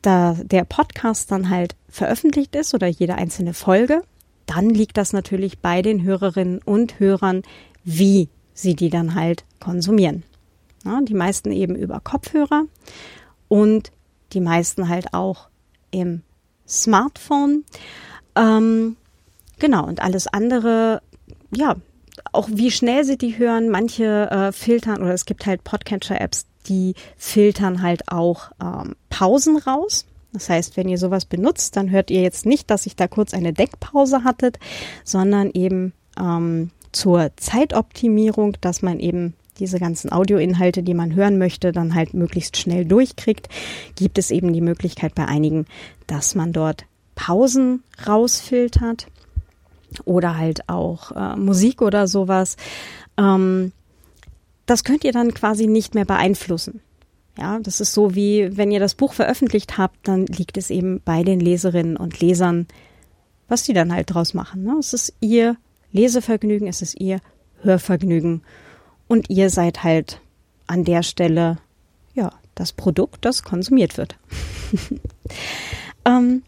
[0.00, 4.02] da der Podcast dann halt veröffentlicht ist oder jede einzelne Folge,
[4.46, 7.42] dann liegt das natürlich bei den Hörerinnen und Hörern,
[7.82, 10.22] wie sie die dann halt konsumieren.
[10.84, 12.66] Ja, die meisten eben über Kopfhörer
[13.48, 13.90] und
[14.34, 15.48] die meisten halt auch
[15.90, 16.22] im
[16.68, 17.64] Smartphone.
[18.36, 18.96] Ähm,
[19.58, 21.02] genau, und alles andere,
[21.50, 21.74] ja,
[22.32, 23.68] auch wie schnell sie die hören.
[23.68, 30.06] Manche äh, filtern oder es gibt halt Podcatcher-Apps, die filtern halt auch ähm, Pausen raus.
[30.32, 33.32] Das heißt, wenn ihr sowas benutzt, dann hört ihr jetzt nicht, dass ich da kurz
[33.32, 34.58] eine Deckpause hattet,
[35.04, 41.72] sondern eben ähm, zur Zeitoptimierung, dass man eben diese ganzen Audioinhalte, die man hören möchte,
[41.72, 43.48] dann halt möglichst schnell durchkriegt,
[43.94, 45.66] gibt es eben die Möglichkeit bei einigen,
[46.06, 46.84] dass man dort
[47.14, 49.06] Pausen rausfiltert
[50.04, 52.56] oder halt auch äh, Musik oder sowas.
[53.16, 53.72] Ähm,
[54.66, 56.80] das könnt ihr dann quasi nicht mehr beeinflussen.
[57.38, 61.02] Ja, das ist so wie, wenn ihr das Buch veröffentlicht habt, dann liegt es eben
[61.04, 62.66] bei den Leserinnen und Lesern,
[63.48, 64.64] was die dann halt draus machen.
[64.64, 64.76] Ne?
[64.80, 65.56] Es ist ihr
[65.92, 67.20] Lesevergnügen, es ist ihr
[67.62, 68.42] Hörvergnügen.
[69.06, 70.20] Und ihr seid halt
[70.66, 71.58] an der Stelle,
[72.14, 74.16] ja, das Produkt, das konsumiert wird.
[76.04, 76.42] ähm,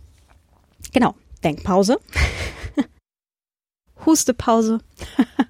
[0.93, 1.99] genau, Denkpause.
[4.05, 4.81] Hustepause.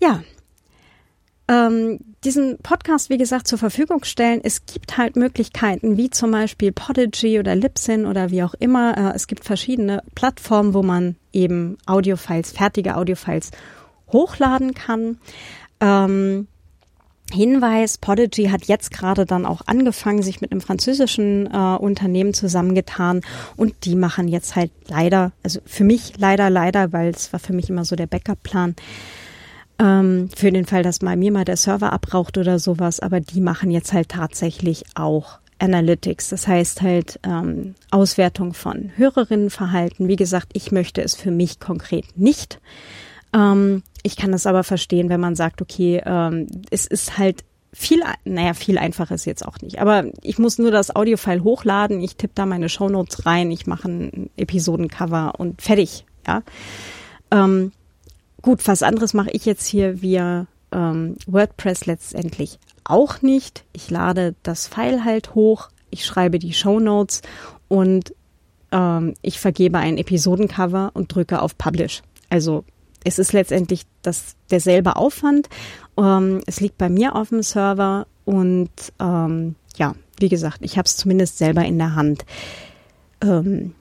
[0.00, 0.22] ja.
[1.48, 4.40] Ähm, diesen Podcast, wie gesagt, zur Verfügung stellen.
[4.42, 8.96] Es gibt halt Möglichkeiten, wie zum Beispiel Podigy oder Libsyn oder wie auch immer.
[8.96, 13.50] Äh, es gibt verschiedene Plattformen, wo man eben Audiofiles, fertige Audiofiles
[14.12, 15.18] hochladen kann.
[15.80, 16.48] Ähm,
[17.32, 23.20] Hinweis, Podigy hat jetzt gerade dann auch angefangen, sich mit einem französischen äh, Unternehmen zusammengetan
[23.56, 27.52] und die machen jetzt halt leider, also für mich leider, leider, weil es war für
[27.52, 28.74] mich immer so der Backup-Plan,
[29.78, 33.40] ähm, für den Fall, dass mal mir mal der Server abraucht oder sowas, aber die
[33.40, 40.08] machen jetzt halt tatsächlich auch Analytics, das heißt halt ähm, Auswertung von Hörerinnenverhalten.
[40.08, 42.60] Wie gesagt, ich möchte es für mich konkret nicht.
[43.34, 47.44] Ähm, ich kann das aber verstehen, wenn man sagt, okay, ähm, es ist halt
[47.74, 49.82] viel, naja, viel einfacher ist jetzt auch nicht.
[49.82, 53.86] Aber ich muss nur das Audiofile hochladen, ich tippe da meine Shownotes rein, ich mache
[53.86, 56.42] ein Episodencover und fertig, ja.
[57.30, 57.72] Ähm,
[58.40, 63.64] gut, was anderes mache ich jetzt hier via ähm, WordPress letztendlich auch nicht.
[63.74, 67.20] Ich lade das File halt hoch, ich schreibe die Shownotes
[67.68, 68.14] und
[68.72, 72.00] ähm, ich vergebe ein Episodencover und drücke auf Publish.
[72.30, 72.64] Also
[73.04, 75.48] es ist letztendlich das, derselbe Aufwand.
[75.96, 80.86] Ähm, es liegt bei mir auf dem Server und ähm, ja, wie gesagt, ich habe
[80.86, 82.24] es zumindest selber in der Hand,
[83.22, 83.74] ähm,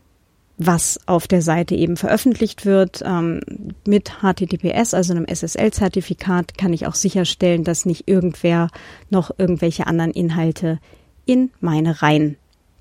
[0.58, 3.04] was auf der Seite eben veröffentlicht wird.
[3.06, 3.42] Ähm,
[3.86, 8.70] mit HTTPS, also einem SSL-Zertifikat, kann ich auch sicherstellen, dass nicht irgendwer
[9.10, 10.80] noch irgendwelche anderen Inhalte
[11.26, 12.38] in meine Reihen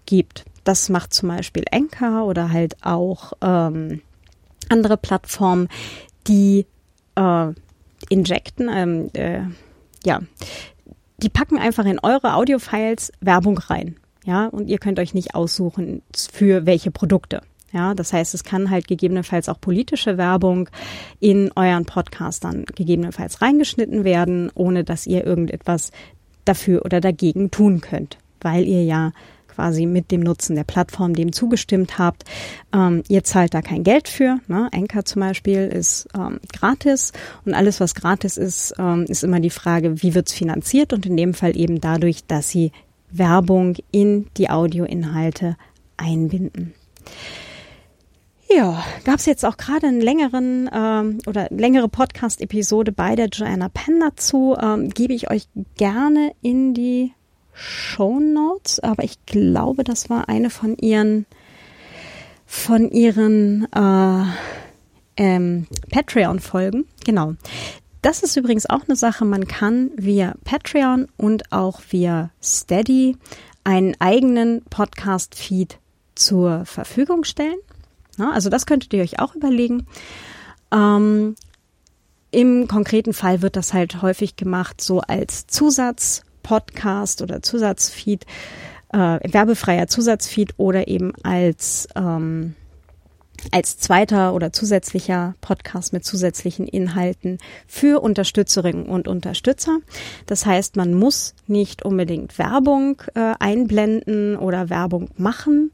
[0.07, 0.45] gibt.
[0.65, 4.01] Das macht zum Beispiel Enka oder halt auch ähm,
[4.69, 5.69] andere Plattformen,
[6.29, 6.67] die
[7.15, 7.53] äh,
[8.09, 9.43] injecten, ähm, äh,
[10.05, 10.21] ja,
[11.19, 13.97] die packen einfach in eure Audiofiles Werbung rein.
[14.25, 17.43] Ja, und ihr könnt euch nicht aussuchen, für welche Produkte.
[17.73, 20.69] Ja, das heißt, es kann halt gegebenenfalls auch politische Werbung
[21.21, 25.91] in euren Podcast dann gegebenenfalls reingeschnitten werden, ohne dass ihr irgendetwas
[26.45, 29.13] dafür oder dagegen tun könnt, weil ihr ja
[29.57, 32.25] quasi mit dem Nutzen der Plattform dem zugestimmt habt.
[32.73, 34.39] Ähm, ihr zahlt da kein Geld für.
[34.49, 34.69] Ne?
[34.73, 37.13] Anchor zum Beispiel ist ähm, gratis
[37.45, 41.17] und alles, was gratis ist, ähm, ist immer die Frage, wie wird's finanziert und in
[41.17, 42.71] dem Fall eben dadurch, dass sie
[43.11, 45.57] Werbung in die Audioinhalte
[45.97, 46.75] einbinden.
[48.49, 53.69] Ja, gab es jetzt auch gerade einen längeren ähm, oder längere Podcast-Episode bei der Joanna
[53.69, 54.57] Penn dazu.
[54.61, 57.13] Ähm, gebe ich euch gerne in die
[57.57, 61.27] Show Notes, aber ich glaube, das war eine von ihren
[62.47, 64.25] von ihren äh,
[65.17, 66.87] ähm, Patreon folgen.
[67.05, 67.35] Genau.
[68.03, 73.17] Das ist übrigens auch eine Sache, man kann via Patreon und auch via Steady
[73.65, 75.79] einen eigenen Podcast-Feed
[76.15, 77.57] zur Verfügung stellen.
[78.17, 79.87] Ja, also das könntet ihr euch auch überlegen.
[80.73, 81.35] Ähm,
[82.31, 85.47] Im konkreten Fall wird das halt häufig gemacht, so als
[86.47, 88.25] Zusatz-Podcast oder Zusatzfeed,
[88.93, 92.55] äh, werbefreier Zusatzfeed oder eben als ähm,
[93.53, 99.79] als zweiter oder zusätzlicher Podcast mit zusätzlichen Inhalten für Unterstützerinnen und Unterstützer.
[100.25, 105.71] Das heißt, man muss nicht unbedingt Werbung äh, einblenden oder Werbung machen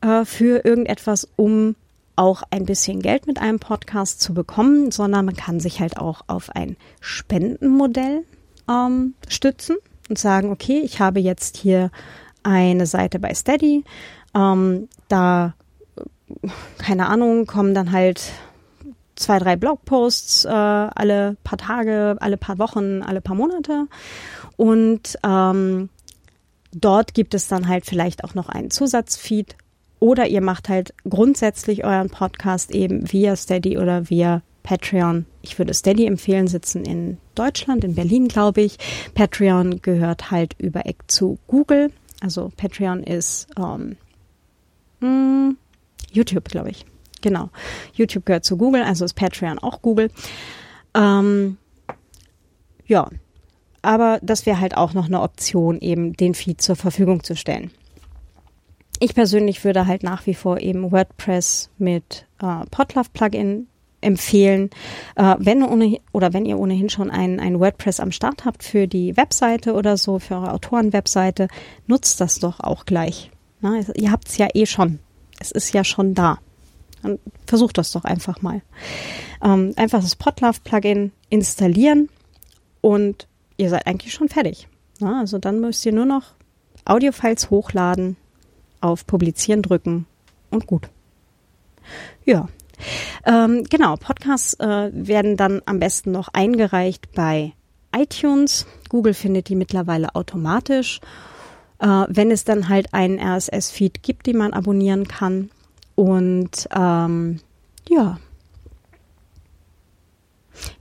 [0.00, 1.76] äh, für irgendetwas, um
[2.16, 6.22] auch ein bisschen Geld mit einem Podcast zu bekommen, sondern man kann sich halt auch
[6.26, 8.24] auf ein Spendenmodell
[8.68, 9.76] ähm, stützen
[10.08, 11.90] und sagen, okay, ich habe jetzt hier
[12.42, 13.84] eine Seite bei Steady,
[14.34, 15.54] ähm, da
[16.78, 18.32] keine Ahnung, kommen dann halt
[19.16, 23.86] zwei, drei Blogposts äh, alle paar Tage, alle paar Wochen, alle paar Monate.
[24.56, 25.88] Und ähm,
[26.72, 29.56] dort gibt es dann halt vielleicht auch noch einen Zusatzfeed.
[30.00, 35.26] Oder ihr macht halt grundsätzlich euren Podcast eben via Steady oder via Patreon.
[35.42, 38.78] Ich würde Steady empfehlen, sitzen in Deutschland, in Berlin, glaube ich.
[39.14, 41.92] Patreon gehört halt über Eck zu Google.
[42.20, 43.96] Also Patreon ist ähm,
[45.00, 45.56] hm,
[46.10, 46.84] YouTube, glaube ich.
[47.20, 47.50] Genau.
[47.92, 50.10] YouTube gehört zu Google, also ist Patreon auch Google.
[50.94, 51.58] Ähm,
[52.86, 53.08] ja,
[53.82, 57.70] aber das wäre halt auch noch eine Option, eben den Feed zur Verfügung zu stellen.
[58.98, 63.66] Ich persönlich würde halt nach wie vor eben WordPress mit äh, Podlove Plugin
[64.04, 64.70] empfehlen.
[65.16, 68.86] Äh, wenn ohnehin, oder wenn ihr ohnehin schon ein, ein WordPress am Start habt für
[68.86, 71.48] die Webseite oder so, für eure Autorenwebseite,
[71.86, 73.30] nutzt das doch auch gleich.
[73.60, 74.98] Na, ihr habt es ja eh schon.
[75.40, 76.38] Es ist ja schon da.
[77.02, 78.62] Dann versucht das doch einfach mal.
[79.42, 82.08] Ähm, einfach das Podlove-Plugin installieren
[82.80, 84.68] und ihr seid eigentlich schon fertig.
[85.00, 86.32] Ja, also dann müsst ihr nur noch
[86.84, 88.16] Audiofiles hochladen,
[88.80, 90.06] auf Publizieren drücken
[90.50, 90.88] und gut.
[92.24, 92.48] Ja,
[93.24, 93.96] ähm, genau.
[93.96, 97.52] Podcasts äh, werden dann am besten noch eingereicht bei
[97.96, 98.66] iTunes.
[98.88, 101.00] Google findet die mittlerweile automatisch
[101.84, 105.50] äh, wenn es dann halt einen RSS-Feed gibt, den man abonnieren kann.
[105.94, 107.40] Und ähm,
[107.88, 108.18] ja.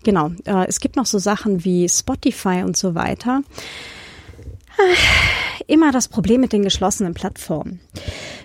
[0.04, 3.42] Genau, äh, es gibt noch so Sachen wie Spotify und so weiter.
[4.78, 7.80] Äh, immer das Problem mit den geschlossenen Plattformen.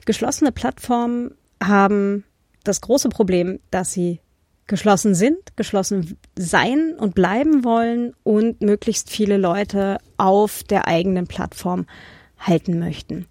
[0.05, 2.25] Geschlossene Plattformen haben
[2.65, 4.21] das große Problem, dass sie
[4.67, 11.87] geschlossen sind, geschlossen sein und bleiben wollen und möglichst viele Leute auf der eigenen Plattform
[12.39, 13.27] halten möchten.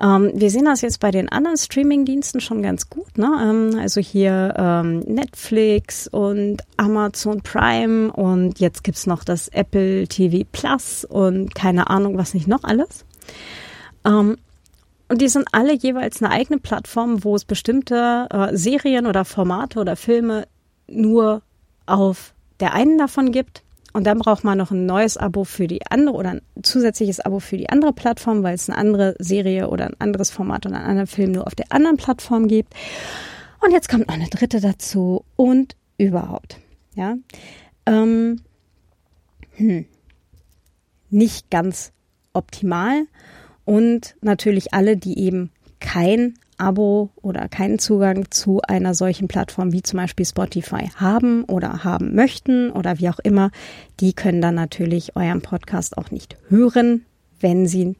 [0.00, 3.18] Ähm, wir sehen das jetzt bei den anderen Streaming-Diensten schon ganz gut.
[3.18, 3.30] Ne?
[3.42, 10.46] Ähm, also hier ähm, Netflix und Amazon Prime und jetzt gibt's noch das Apple TV
[10.50, 13.04] Plus und keine Ahnung, was nicht noch alles.
[15.10, 19.80] Und die sind alle jeweils eine eigene Plattform, wo es bestimmte äh, Serien oder Formate
[19.80, 20.46] oder Filme
[20.86, 21.42] nur
[21.86, 25.84] auf der einen davon gibt und dann braucht man noch ein neues Abo für die
[25.90, 29.86] andere oder ein zusätzliches Abo für die andere Plattform, weil es eine andere Serie oder
[29.86, 32.72] ein anderes Format oder einen anderen Film nur auf der anderen Plattform gibt.
[33.60, 36.58] Und jetzt kommt noch eine dritte dazu und überhaupt.
[36.94, 37.16] Ja.
[37.86, 38.42] Ähm,
[39.56, 39.86] hm.
[41.10, 41.92] Nicht ganz
[42.32, 43.06] optimal.
[43.70, 49.84] Und natürlich alle, die eben kein Abo oder keinen Zugang zu einer solchen Plattform wie
[49.84, 53.52] zum Beispiel Spotify haben oder haben möchten oder wie auch immer,
[54.00, 57.06] die können dann natürlich euren Podcast auch nicht hören,
[57.38, 57.94] wenn sie,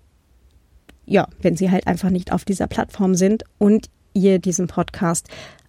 [1.06, 5.28] ja, wenn sie halt einfach nicht auf dieser Plattform sind und ihr diesen Podcast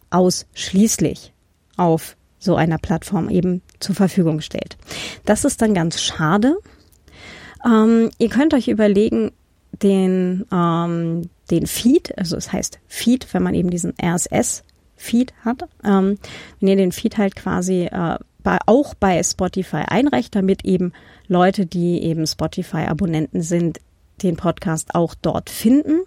[0.10, 1.32] ausschließlich
[1.78, 4.78] auf so einer Plattform eben zur Verfügung stellt.
[5.26, 6.58] Das ist dann ganz schade.
[7.64, 9.32] Ähm, ihr könnt euch überlegen,
[9.84, 16.18] den, ähm, den Feed, also es heißt Feed, wenn man eben diesen RSS-Feed hat, ähm,
[16.60, 20.94] wenn ihr den Feed halt quasi äh, bei, auch bei Spotify einreicht, damit eben
[21.28, 23.80] Leute, die eben Spotify-Abonnenten sind,
[24.24, 26.02] den Podcast auch dort finden.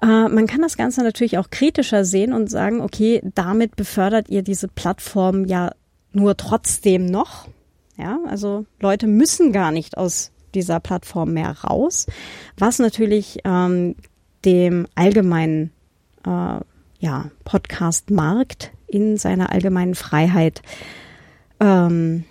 [0.00, 4.42] Äh, man kann das Ganze natürlich auch kritischer sehen und sagen, okay, damit befördert ihr
[4.42, 5.72] diese Plattform ja
[6.12, 7.48] nur trotzdem noch.
[7.96, 12.06] Ja, also Leute müssen gar nicht aus dieser Plattform mehr raus,
[12.58, 13.96] was natürlich ähm,
[14.44, 15.70] dem allgemeinen
[16.26, 16.60] äh,
[16.98, 20.62] ja, Podcast-Markt in seiner allgemeinen Freiheit
[21.60, 22.24] ähm,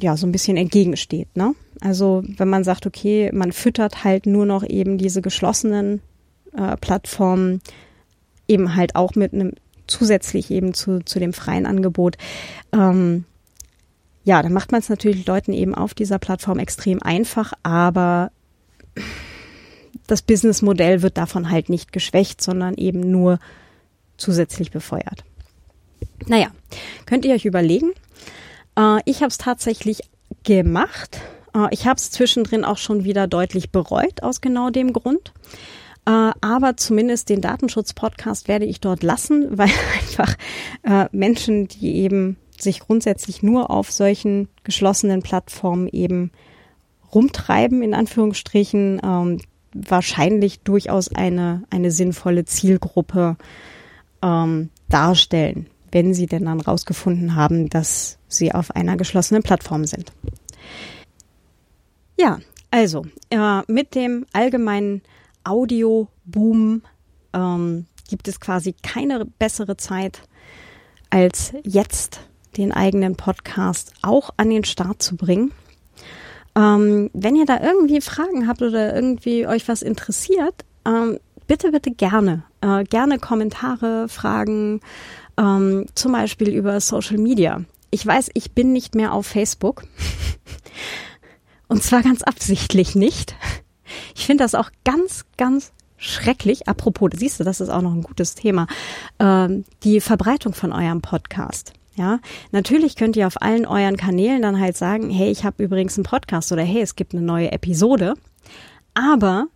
[0.00, 1.36] ja so ein bisschen entgegensteht.
[1.36, 1.54] Ne?
[1.80, 6.00] Also wenn man sagt, okay, man füttert halt nur noch eben diese geschlossenen
[6.52, 7.60] äh, Plattformen
[8.48, 9.52] eben halt auch mit einem
[9.86, 12.16] zusätzlich eben zu, zu dem freien Angebot.
[12.72, 13.24] Ähm,
[14.28, 18.30] ja, dann macht man es natürlich Leuten eben auf dieser Plattform extrem einfach, aber
[20.06, 23.38] das Businessmodell wird davon halt nicht geschwächt, sondern eben nur
[24.18, 25.24] zusätzlich befeuert.
[26.26, 26.48] Naja,
[27.06, 27.92] könnt ihr euch überlegen.
[28.78, 30.02] Äh, ich habe es tatsächlich
[30.44, 31.20] gemacht.
[31.54, 35.32] Äh, ich habe es zwischendrin auch schon wieder deutlich bereut aus genau dem Grund.
[36.04, 39.70] Äh, aber zumindest den Datenschutz-Podcast werde ich dort lassen, weil
[40.00, 40.36] einfach
[40.82, 46.30] äh, Menschen, die eben sich grundsätzlich nur auf solchen geschlossenen Plattformen eben
[47.14, 49.40] rumtreiben, in Anführungsstrichen, ähm,
[49.72, 53.36] wahrscheinlich durchaus eine, eine sinnvolle Zielgruppe
[54.22, 60.12] ähm, darstellen, wenn sie denn dann rausgefunden haben, dass sie auf einer geschlossenen Plattform sind.
[62.18, 62.40] Ja,
[62.70, 65.02] also äh, mit dem allgemeinen
[65.44, 66.82] Audio-Boom
[67.32, 70.22] ähm, gibt es quasi keine bessere Zeit,
[71.10, 72.27] als jetzt
[72.58, 75.52] den eigenen Podcast auch an den Start zu bringen.
[76.54, 81.92] Ähm, wenn ihr da irgendwie Fragen habt oder irgendwie euch was interessiert, ähm, bitte, bitte
[81.92, 82.42] gerne.
[82.60, 84.80] Äh, gerne Kommentare, Fragen,
[85.38, 87.62] ähm, zum Beispiel über Social Media.
[87.90, 89.84] Ich weiß, ich bin nicht mehr auf Facebook.
[91.68, 93.34] Und zwar ganz absichtlich nicht.
[94.14, 96.66] Ich finde das auch ganz, ganz schrecklich.
[96.66, 98.66] Apropos, siehst du, das ist auch noch ein gutes Thema.
[99.18, 101.72] Ähm, die Verbreitung von eurem Podcast.
[101.98, 102.20] Ja,
[102.52, 106.04] natürlich könnt ihr auf allen euren Kanälen dann halt sagen, hey, ich habe übrigens einen
[106.04, 108.14] Podcast oder hey, es gibt eine neue Episode.
[108.94, 109.48] Aber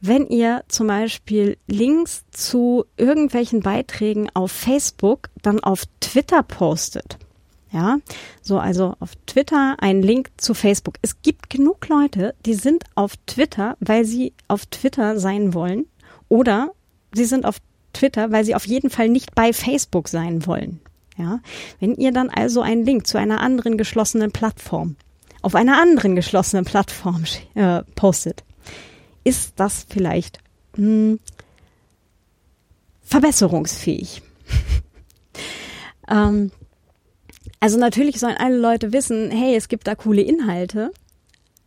[0.00, 7.18] wenn ihr zum Beispiel Links zu irgendwelchen Beiträgen auf Facebook dann auf Twitter postet,
[7.72, 7.98] ja,
[8.42, 10.94] so also auf Twitter ein Link zu Facebook.
[11.02, 15.86] Es gibt genug Leute, die sind auf Twitter, weil sie auf Twitter sein wollen
[16.28, 16.70] oder
[17.12, 17.56] sie sind auf
[17.92, 20.80] Twitter, weil sie auf jeden Fall nicht bei Facebook sein wollen.
[21.18, 21.40] Ja,
[21.80, 24.96] wenn ihr dann also einen Link zu einer anderen geschlossenen Plattform
[25.42, 28.44] auf einer anderen geschlossenen Plattform äh, postet,
[29.24, 30.38] ist das vielleicht
[30.76, 31.20] mh, hm,
[33.02, 34.22] verbesserungsfähig.
[36.08, 36.50] ähm,
[37.60, 40.92] also natürlich sollen alle Leute wissen, hey, es gibt da coole Inhalte,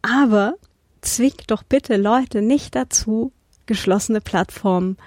[0.02, 0.56] aber
[1.02, 3.32] zwingt doch bitte Leute nicht dazu,
[3.66, 4.98] geschlossene Plattformen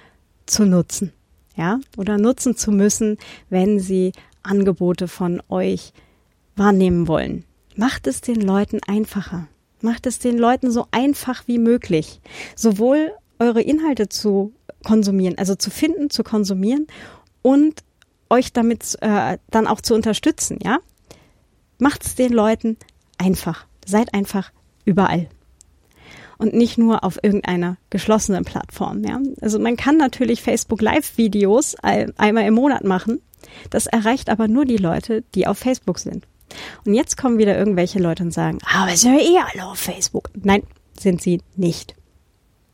[0.46, 1.12] zu nutzen.
[1.56, 3.16] Ja, oder nutzen zu müssen,
[3.48, 4.12] wenn sie
[4.44, 5.92] Angebote von euch
[6.56, 7.44] wahrnehmen wollen.
[7.76, 9.48] Macht es den Leuten einfacher.
[9.80, 12.20] Macht es den Leuten so einfach wie möglich.
[12.54, 14.52] Sowohl eure Inhalte zu
[14.84, 16.86] konsumieren, also zu finden, zu konsumieren
[17.42, 17.82] und
[18.30, 20.78] euch damit äh, dann auch zu unterstützen, ja?
[21.78, 22.76] Macht es den Leuten
[23.18, 23.66] einfach.
[23.84, 24.52] Seid einfach
[24.84, 25.28] überall.
[26.38, 29.20] Und nicht nur auf irgendeiner geschlossenen Plattform, ja?
[29.40, 33.20] Also man kann natürlich Facebook Live Videos einmal im Monat machen
[33.70, 36.26] das erreicht aber nur die Leute, die auf Facebook sind.
[36.84, 40.30] Und jetzt kommen wieder irgendwelche Leute und sagen, aber sind ja eh alle auf Facebook.
[40.42, 40.62] Nein,
[40.98, 41.94] sind sie nicht.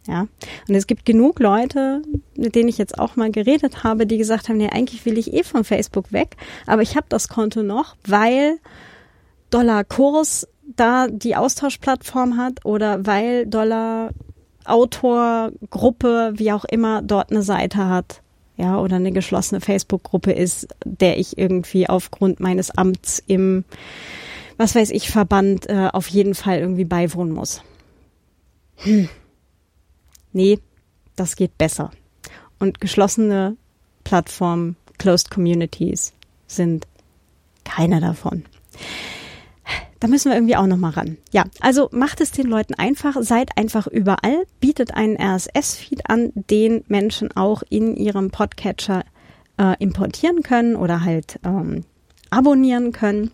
[0.07, 0.27] Ja.
[0.69, 2.03] Und es gibt genug Leute,
[2.37, 5.33] mit denen ich jetzt auch mal geredet habe, die gesagt haben, nee, eigentlich will ich
[5.33, 8.59] eh von Facebook weg, aber ich habe das Konto noch, weil
[9.51, 14.11] Dollar Kurs da die Austauschplattform hat oder weil Dollar
[14.65, 18.23] Autor, Gruppe, wie auch immer, dort eine Seite hat
[18.61, 23.65] ja, oder eine geschlossene Facebook-Gruppe ist, der ich irgendwie aufgrund meines Amts im,
[24.59, 27.63] was weiß ich, Verband äh, auf jeden Fall irgendwie beiwohnen muss.
[28.77, 29.09] Hm.
[30.33, 30.59] Nee,
[31.17, 31.91] das geht besser.
[32.59, 33.57] Und geschlossene
[34.05, 36.13] Plattformen, Closed Communities
[36.47, 36.87] sind
[37.65, 38.45] keiner davon.
[40.01, 41.19] Da müssen wir irgendwie auch nochmal ran.
[41.31, 46.85] Ja, also macht es den Leuten einfach, seid einfach überall, bietet einen RSS-Feed an, den
[46.89, 49.05] Menschen auch in ihrem Podcatcher
[49.59, 51.85] äh, importieren können oder halt ähm,
[52.31, 53.31] abonnieren können.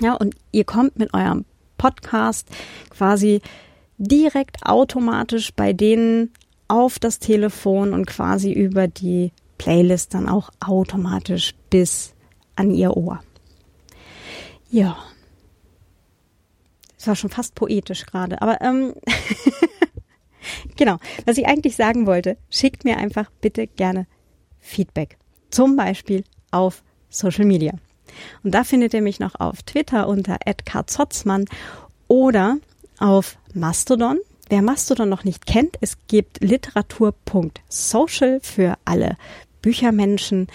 [0.00, 1.44] Ja, und ihr kommt mit eurem
[1.78, 2.48] Podcast
[2.90, 3.40] quasi
[3.96, 6.32] direkt automatisch bei denen
[6.66, 12.14] auf das Telefon und quasi über die Playlist dann auch automatisch bis
[12.56, 13.20] an ihr Ohr.
[14.70, 14.96] Ja,
[17.04, 18.94] das war schon fast poetisch gerade, aber ähm,
[20.76, 20.96] genau,
[21.26, 24.06] was ich eigentlich sagen wollte, schickt mir einfach bitte gerne
[24.58, 25.18] Feedback.
[25.50, 27.74] Zum Beispiel auf Social Media.
[28.42, 31.44] Und da findet ihr mich noch auf Twitter unter @karzotzmann
[32.08, 32.56] oder
[32.98, 34.18] auf Mastodon.
[34.48, 39.18] Wer Mastodon noch nicht kennt, es gibt literatur.social für alle
[39.60, 40.46] Büchermenschen,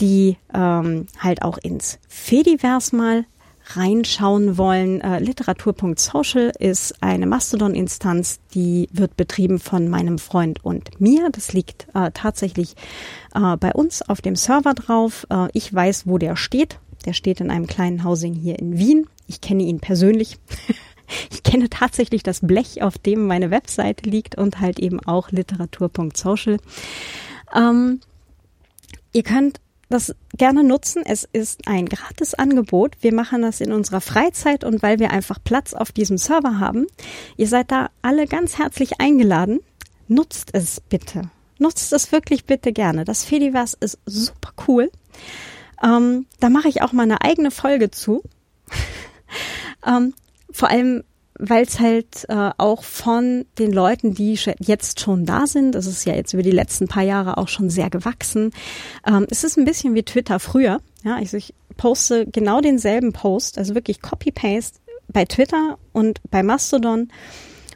[0.00, 3.26] die ähm, halt auch ins Fediverse mal
[3.76, 11.30] reinschauen wollen, äh, literatur.social ist eine Mastodon-Instanz, die wird betrieben von meinem Freund und mir.
[11.30, 12.74] Das liegt äh, tatsächlich
[13.34, 15.26] äh, bei uns auf dem Server drauf.
[15.30, 16.78] Äh, ich weiß, wo der steht.
[17.04, 19.06] Der steht in einem kleinen Housing hier in Wien.
[19.26, 20.38] Ich kenne ihn persönlich.
[21.30, 26.58] ich kenne tatsächlich das Blech, auf dem meine Webseite liegt und halt eben auch literatur.social.
[27.54, 28.00] Ähm,
[29.12, 29.60] ihr könnt
[29.92, 31.02] das gerne nutzen.
[31.04, 32.96] Es ist ein gratis Angebot.
[33.00, 36.86] Wir machen das in unserer Freizeit und weil wir einfach Platz auf diesem Server haben.
[37.36, 39.60] Ihr seid da alle ganz herzlich eingeladen.
[40.08, 41.22] Nutzt es bitte.
[41.58, 43.04] Nutzt es wirklich bitte gerne.
[43.04, 44.90] Das Fediverse ist super cool.
[45.82, 48.22] Ähm, da mache ich auch mal eine eigene Folge zu.
[49.86, 50.14] ähm,
[50.50, 51.04] vor allem
[51.38, 56.04] weil es halt äh, auch von den Leuten, die jetzt schon da sind, das ist
[56.04, 58.52] ja jetzt über die letzten paar Jahre auch schon sehr gewachsen,
[59.06, 60.80] ähm, es ist ein bisschen wie Twitter früher.
[61.04, 64.78] Ja, also ich poste genau denselben Post, also wirklich Copy-Paste
[65.08, 67.08] bei Twitter und bei Mastodon.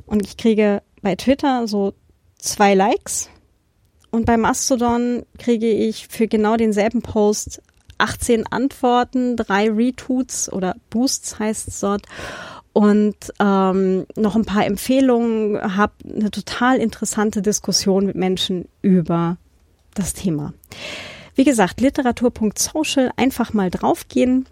[0.06, 1.94] Und ich kriege bei Twitter so
[2.38, 3.28] zwei Likes.
[4.10, 7.60] Und bei Mastodon kriege ich für genau denselben Post
[7.98, 12.02] 18 Antworten, drei Retweets oder Boosts heißt es dort
[12.76, 19.38] und ähm, noch ein paar Empfehlungen, habe eine total interessante Diskussion mit Menschen über
[19.94, 20.52] das Thema.
[21.34, 24.44] Wie gesagt, literatur.social, einfach mal draufgehen,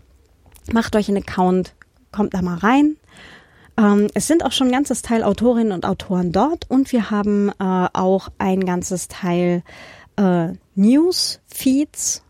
[0.73, 1.75] macht euch einen Account,
[2.13, 2.97] kommt da mal rein.
[3.77, 7.51] Ähm, es sind auch schon ein ganzes Teil Autorinnen und Autoren dort und wir haben
[7.51, 9.63] äh, auch ein ganzes Teil
[10.17, 12.23] äh, News, Feeds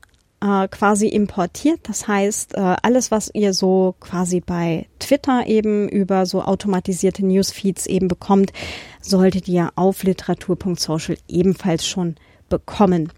[0.44, 1.80] äh, quasi importiert.
[1.84, 7.86] Das heißt, äh, alles, was ihr so quasi bei Twitter eben über so automatisierte Newsfeeds
[7.86, 8.52] eben bekommt,
[9.00, 12.16] solltet ihr auf literatur.social ebenfalls schon
[12.50, 13.10] bekommen.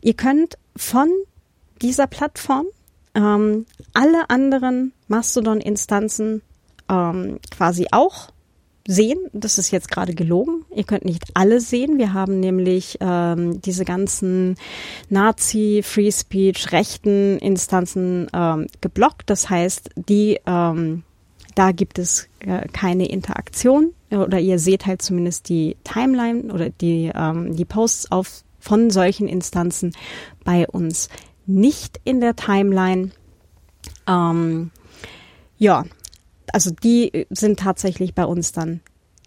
[0.00, 1.08] Ihr könnt von
[1.82, 2.66] dieser Plattform
[3.14, 6.40] ähm, alle anderen Mastodon-Instanzen
[6.88, 8.30] ähm, quasi auch
[8.90, 9.18] sehen.
[9.32, 10.64] Das ist jetzt gerade gelogen.
[10.74, 11.98] Ihr könnt nicht alle sehen.
[11.98, 14.56] Wir haben nämlich ähm, diese ganzen
[15.08, 19.30] Nazi, Free Speech, rechten Instanzen ähm, geblockt.
[19.30, 21.04] Das heißt, die ähm,
[21.54, 27.12] da gibt es äh, keine Interaktion oder ihr seht halt zumindest die Timeline oder die
[27.14, 29.92] ähm, die Posts auf von solchen Instanzen
[30.44, 31.08] bei uns
[31.46, 33.10] nicht in der Timeline.
[34.06, 34.70] Ähm,
[35.58, 35.84] ja,
[36.52, 38.80] also die sind tatsächlich bei uns dann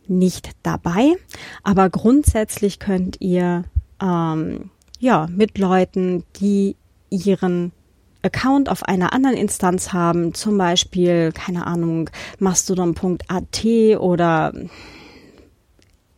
[0.08, 1.16] nicht dabei.
[1.64, 3.64] Aber grundsätzlich könnt ihr
[4.02, 4.70] ähm,
[5.00, 6.76] ja mit Leuten, die
[7.10, 7.72] ihren
[8.22, 12.10] Account auf einer anderen Instanz haben, zum Beispiel, keine Ahnung,
[12.40, 13.66] mastodon.at
[14.00, 14.54] oder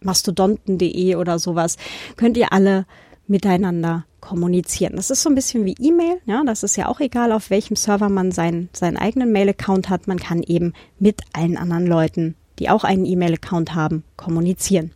[0.02, 1.78] mastodonten.de oder sowas,
[2.16, 2.86] könnt ihr alle
[3.28, 4.96] miteinander kommunizieren.
[4.96, 7.76] Das ist so ein bisschen wie E-Mail, ja, das ist ja auch egal, auf welchem
[7.76, 10.08] Server man seinen, seinen eigenen Mail-Account hat.
[10.08, 14.92] Man kann eben mit allen anderen Leuten, die auch einen E-Mail-Account haben, kommunizieren.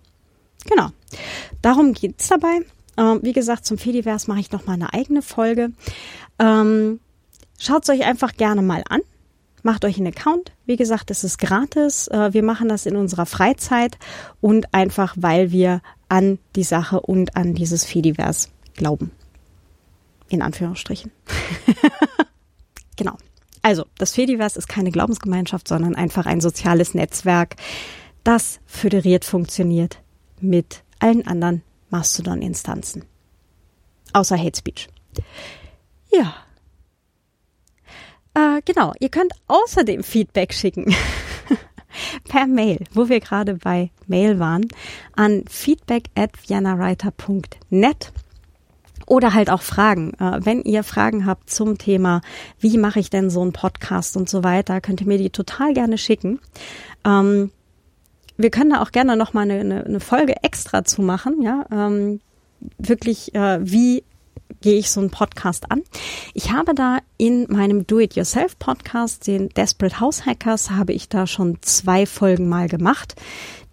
[0.69, 0.89] Genau.
[1.61, 2.59] Darum geht's dabei.
[2.97, 5.71] Ähm, wie gesagt, zum Fediverse mache ich noch mal eine eigene Folge.
[6.39, 6.99] Ähm,
[7.59, 9.01] Schaut es euch einfach gerne mal an.
[9.63, 10.53] Macht euch einen Account.
[10.65, 12.07] Wie gesagt, es ist gratis.
[12.07, 13.97] Äh, wir machen das in unserer Freizeit
[14.39, 19.11] und einfach, weil wir an die Sache und an dieses Fediverse glauben.
[20.29, 21.11] In Anführungsstrichen.
[22.95, 23.17] genau.
[23.61, 27.55] Also, das Fediverse ist keine Glaubensgemeinschaft, sondern einfach ein soziales Netzwerk,
[28.23, 29.99] das föderiert funktioniert
[30.39, 33.05] mit allen anderen Mastodon-Instanzen.
[34.13, 34.87] Außer Hate Speech.
[36.11, 36.35] Ja.
[38.33, 40.95] Äh, genau, ihr könnt außerdem Feedback schicken.
[42.29, 44.67] per Mail, wo wir gerade bei Mail waren,
[45.15, 48.11] an feedback at vianawriter.net
[49.09, 50.13] oder halt auch Fragen.
[50.19, 52.21] Äh, wenn ihr Fragen habt zum Thema,
[52.59, 55.73] wie mache ich denn so einen Podcast und so weiter, könnt ihr mir die total
[55.73, 56.39] gerne schicken.
[57.05, 57.51] Ähm,
[58.37, 62.21] wir können da auch gerne noch mal eine, eine, Folge extra zu machen, ja, ähm,
[62.77, 64.03] wirklich, äh, wie
[64.61, 65.83] gehe ich so einen Podcast an.
[66.33, 72.05] Ich habe da in meinem Do-It-Yourself-Podcast, den Desperate House Hackers, habe ich da schon zwei
[72.05, 73.15] Folgen mal gemacht.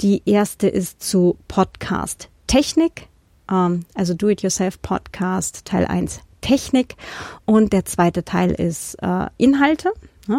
[0.00, 3.08] Die erste ist zu Podcast Technik,
[3.46, 6.96] also Do-It-Yourself-Podcast Teil 1 Technik
[7.44, 9.92] und der zweite Teil ist äh, Inhalte.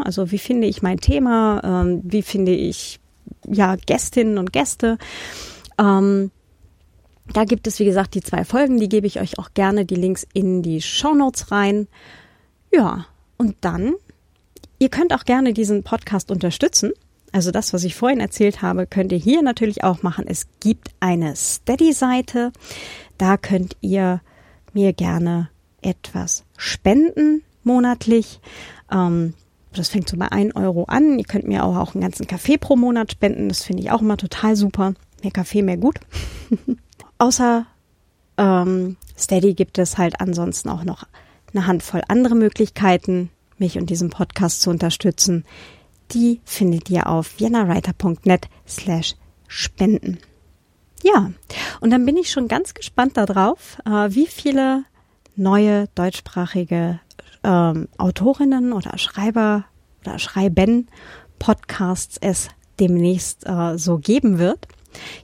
[0.03, 2.99] Also wie finde ich mein Thema, ähm, wie finde ich
[3.45, 4.97] ja Gästinnen und Gäste.
[5.77, 6.31] Ähm,
[7.33, 9.95] da gibt es, wie gesagt, die zwei Folgen, die gebe ich euch auch gerne die
[9.95, 11.87] Links in die Show Notes rein.
[12.71, 13.05] Ja,
[13.37, 13.93] und dann,
[14.79, 16.91] ihr könnt auch gerne diesen Podcast unterstützen.
[17.37, 20.25] Also das, was ich vorhin erzählt habe, könnt ihr hier natürlich auch machen.
[20.27, 22.51] Es gibt eine Steady-Seite.
[23.19, 24.21] Da könnt ihr
[24.73, 25.51] mir gerne
[25.83, 28.39] etwas spenden monatlich.
[28.91, 29.35] Ähm,
[29.71, 31.19] Das fängt so bei 1 Euro an.
[31.19, 33.49] Ihr könnt mir auch, auch einen ganzen Kaffee pro Monat spenden.
[33.49, 34.95] Das finde ich auch immer total super.
[35.21, 35.99] Mehr Kaffee, mehr gut.
[37.19, 37.67] Außer
[38.39, 41.03] ähm, Steady gibt es halt ansonsten auch noch
[41.53, 43.29] eine Handvoll andere Möglichkeiten,
[43.59, 45.45] mich und diesen Podcast zu unterstützen.
[46.11, 49.15] Die findet ihr auf viennawriter.net slash
[49.47, 50.19] spenden.
[51.03, 51.31] Ja,
[51.79, 54.83] und dann bin ich schon ganz gespannt darauf, äh, wie viele
[55.35, 56.99] neue deutschsprachige
[57.43, 59.65] ähm, Autorinnen oder Schreiber
[60.01, 60.87] oder Schreiben
[61.39, 62.49] Podcasts es
[62.79, 64.67] demnächst äh, so geben wird.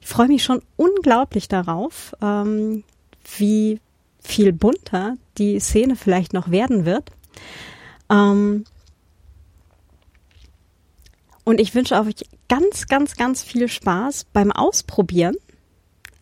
[0.02, 2.84] Ich freue mich schon unglaublich darauf, ähm,
[3.38, 3.80] wie
[4.20, 7.12] viel bunter die Szene vielleicht noch werden wird.
[8.10, 8.66] Ähm,
[11.44, 15.36] und ich wünsche euch ganz, ganz, ganz viel Spaß beim Ausprobieren.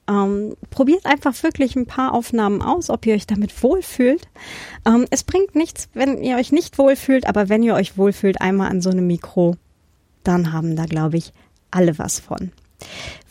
[0.09, 4.27] Ähm, probiert einfach wirklich ein paar Aufnahmen aus, ob ihr euch damit wohlfühlt.
[4.85, 8.71] Ähm, es bringt nichts, wenn ihr euch nicht wohlfühlt, aber wenn ihr euch wohlfühlt, einmal
[8.71, 9.55] an so einem Mikro,
[10.23, 11.33] dann haben da, glaube ich,
[11.69, 12.51] alle was von.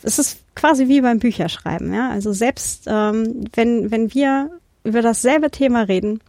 [0.01, 2.09] Es ist quasi wie beim Bücherschreiben, ja.
[2.09, 4.49] Also selbst ähm, wenn, wenn wir
[4.83, 6.21] über dasselbe Thema reden,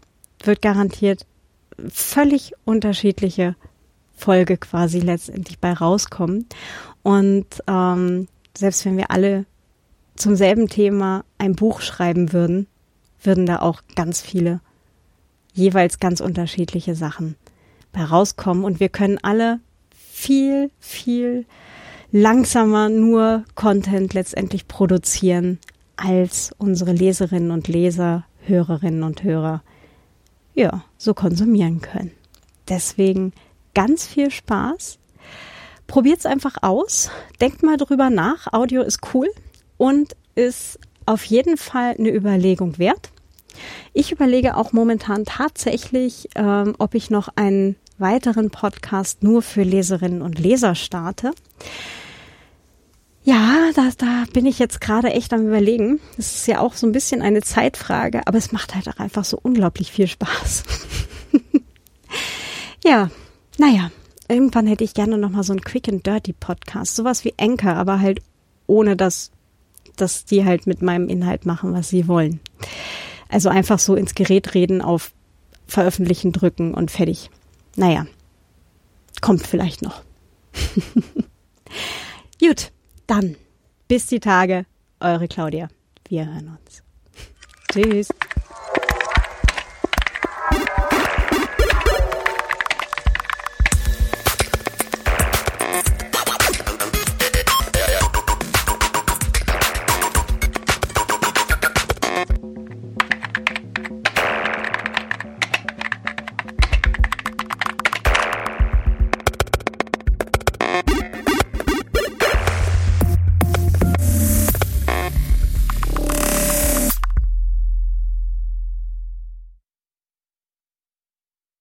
[0.44, 1.24] wird garantiert
[1.88, 3.56] völlig unterschiedliche
[4.22, 6.46] Folge quasi letztendlich bei rauskommen.
[7.02, 9.46] Und ähm, selbst wenn wir alle
[10.14, 12.68] zum selben Thema ein Buch schreiben würden,
[13.20, 14.60] würden da auch ganz viele
[15.52, 17.36] jeweils ganz unterschiedliche Sachen
[17.92, 18.64] bei rauskommen.
[18.64, 19.60] Und wir können alle
[19.90, 21.44] viel, viel
[22.12, 25.58] langsamer nur Content letztendlich produzieren,
[25.96, 29.62] als unsere Leserinnen und Leser, Hörerinnen und Hörer,
[30.54, 32.12] ja, so konsumieren können.
[32.68, 33.32] Deswegen
[33.74, 34.98] ganz viel Spaß.
[35.86, 37.10] Probiert's einfach aus.
[37.40, 38.52] Denkt mal drüber nach.
[38.52, 39.28] Audio ist cool
[39.76, 43.10] und ist auf jeden Fall eine Überlegung wert.
[43.92, 50.22] Ich überlege auch momentan tatsächlich, ähm, ob ich noch einen weiteren Podcast nur für Leserinnen
[50.22, 51.32] und Leser starte.
[53.24, 56.00] Ja, da, da bin ich jetzt gerade echt am Überlegen.
[56.16, 59.24] Das ist ja auch so ein bisschen eine Zeitfrage, aber es macht halt auch einfach
[59.24, 60.64] so unglaublich viel Spaß.
[62.84, 63.10] ja,
[63.62, 63.92] naja,
[64.26, 66.96] irgendwann hätte ich gerne nochmal so einen Quick and Dirty Podcast.
[66.96, 68.20] Sowas wie Anchor, aber halt
[68.66, 69.30] ohne dass,
[69.94, 72.40] dass die halt mit meinem Inhalt machen, was sie wollen.
[73.28, 75.12] Also einfach so ins Gerät reden, auf
[75.68, 77.30] Veröffentlichen drücken und fertig.
[77.76, 78.06] Naja,
[79.20, 80.02] kommt vielleicht noch.
[82.40, 82.72] Gut,
[83.06, 83.36] dann
[83.86, 84.66] bis die Tage,
[84.98, 85.68] eure Claudia.
[86.08, 86.82] Wir hören uns.
[87.70, 88.08] Tschüss.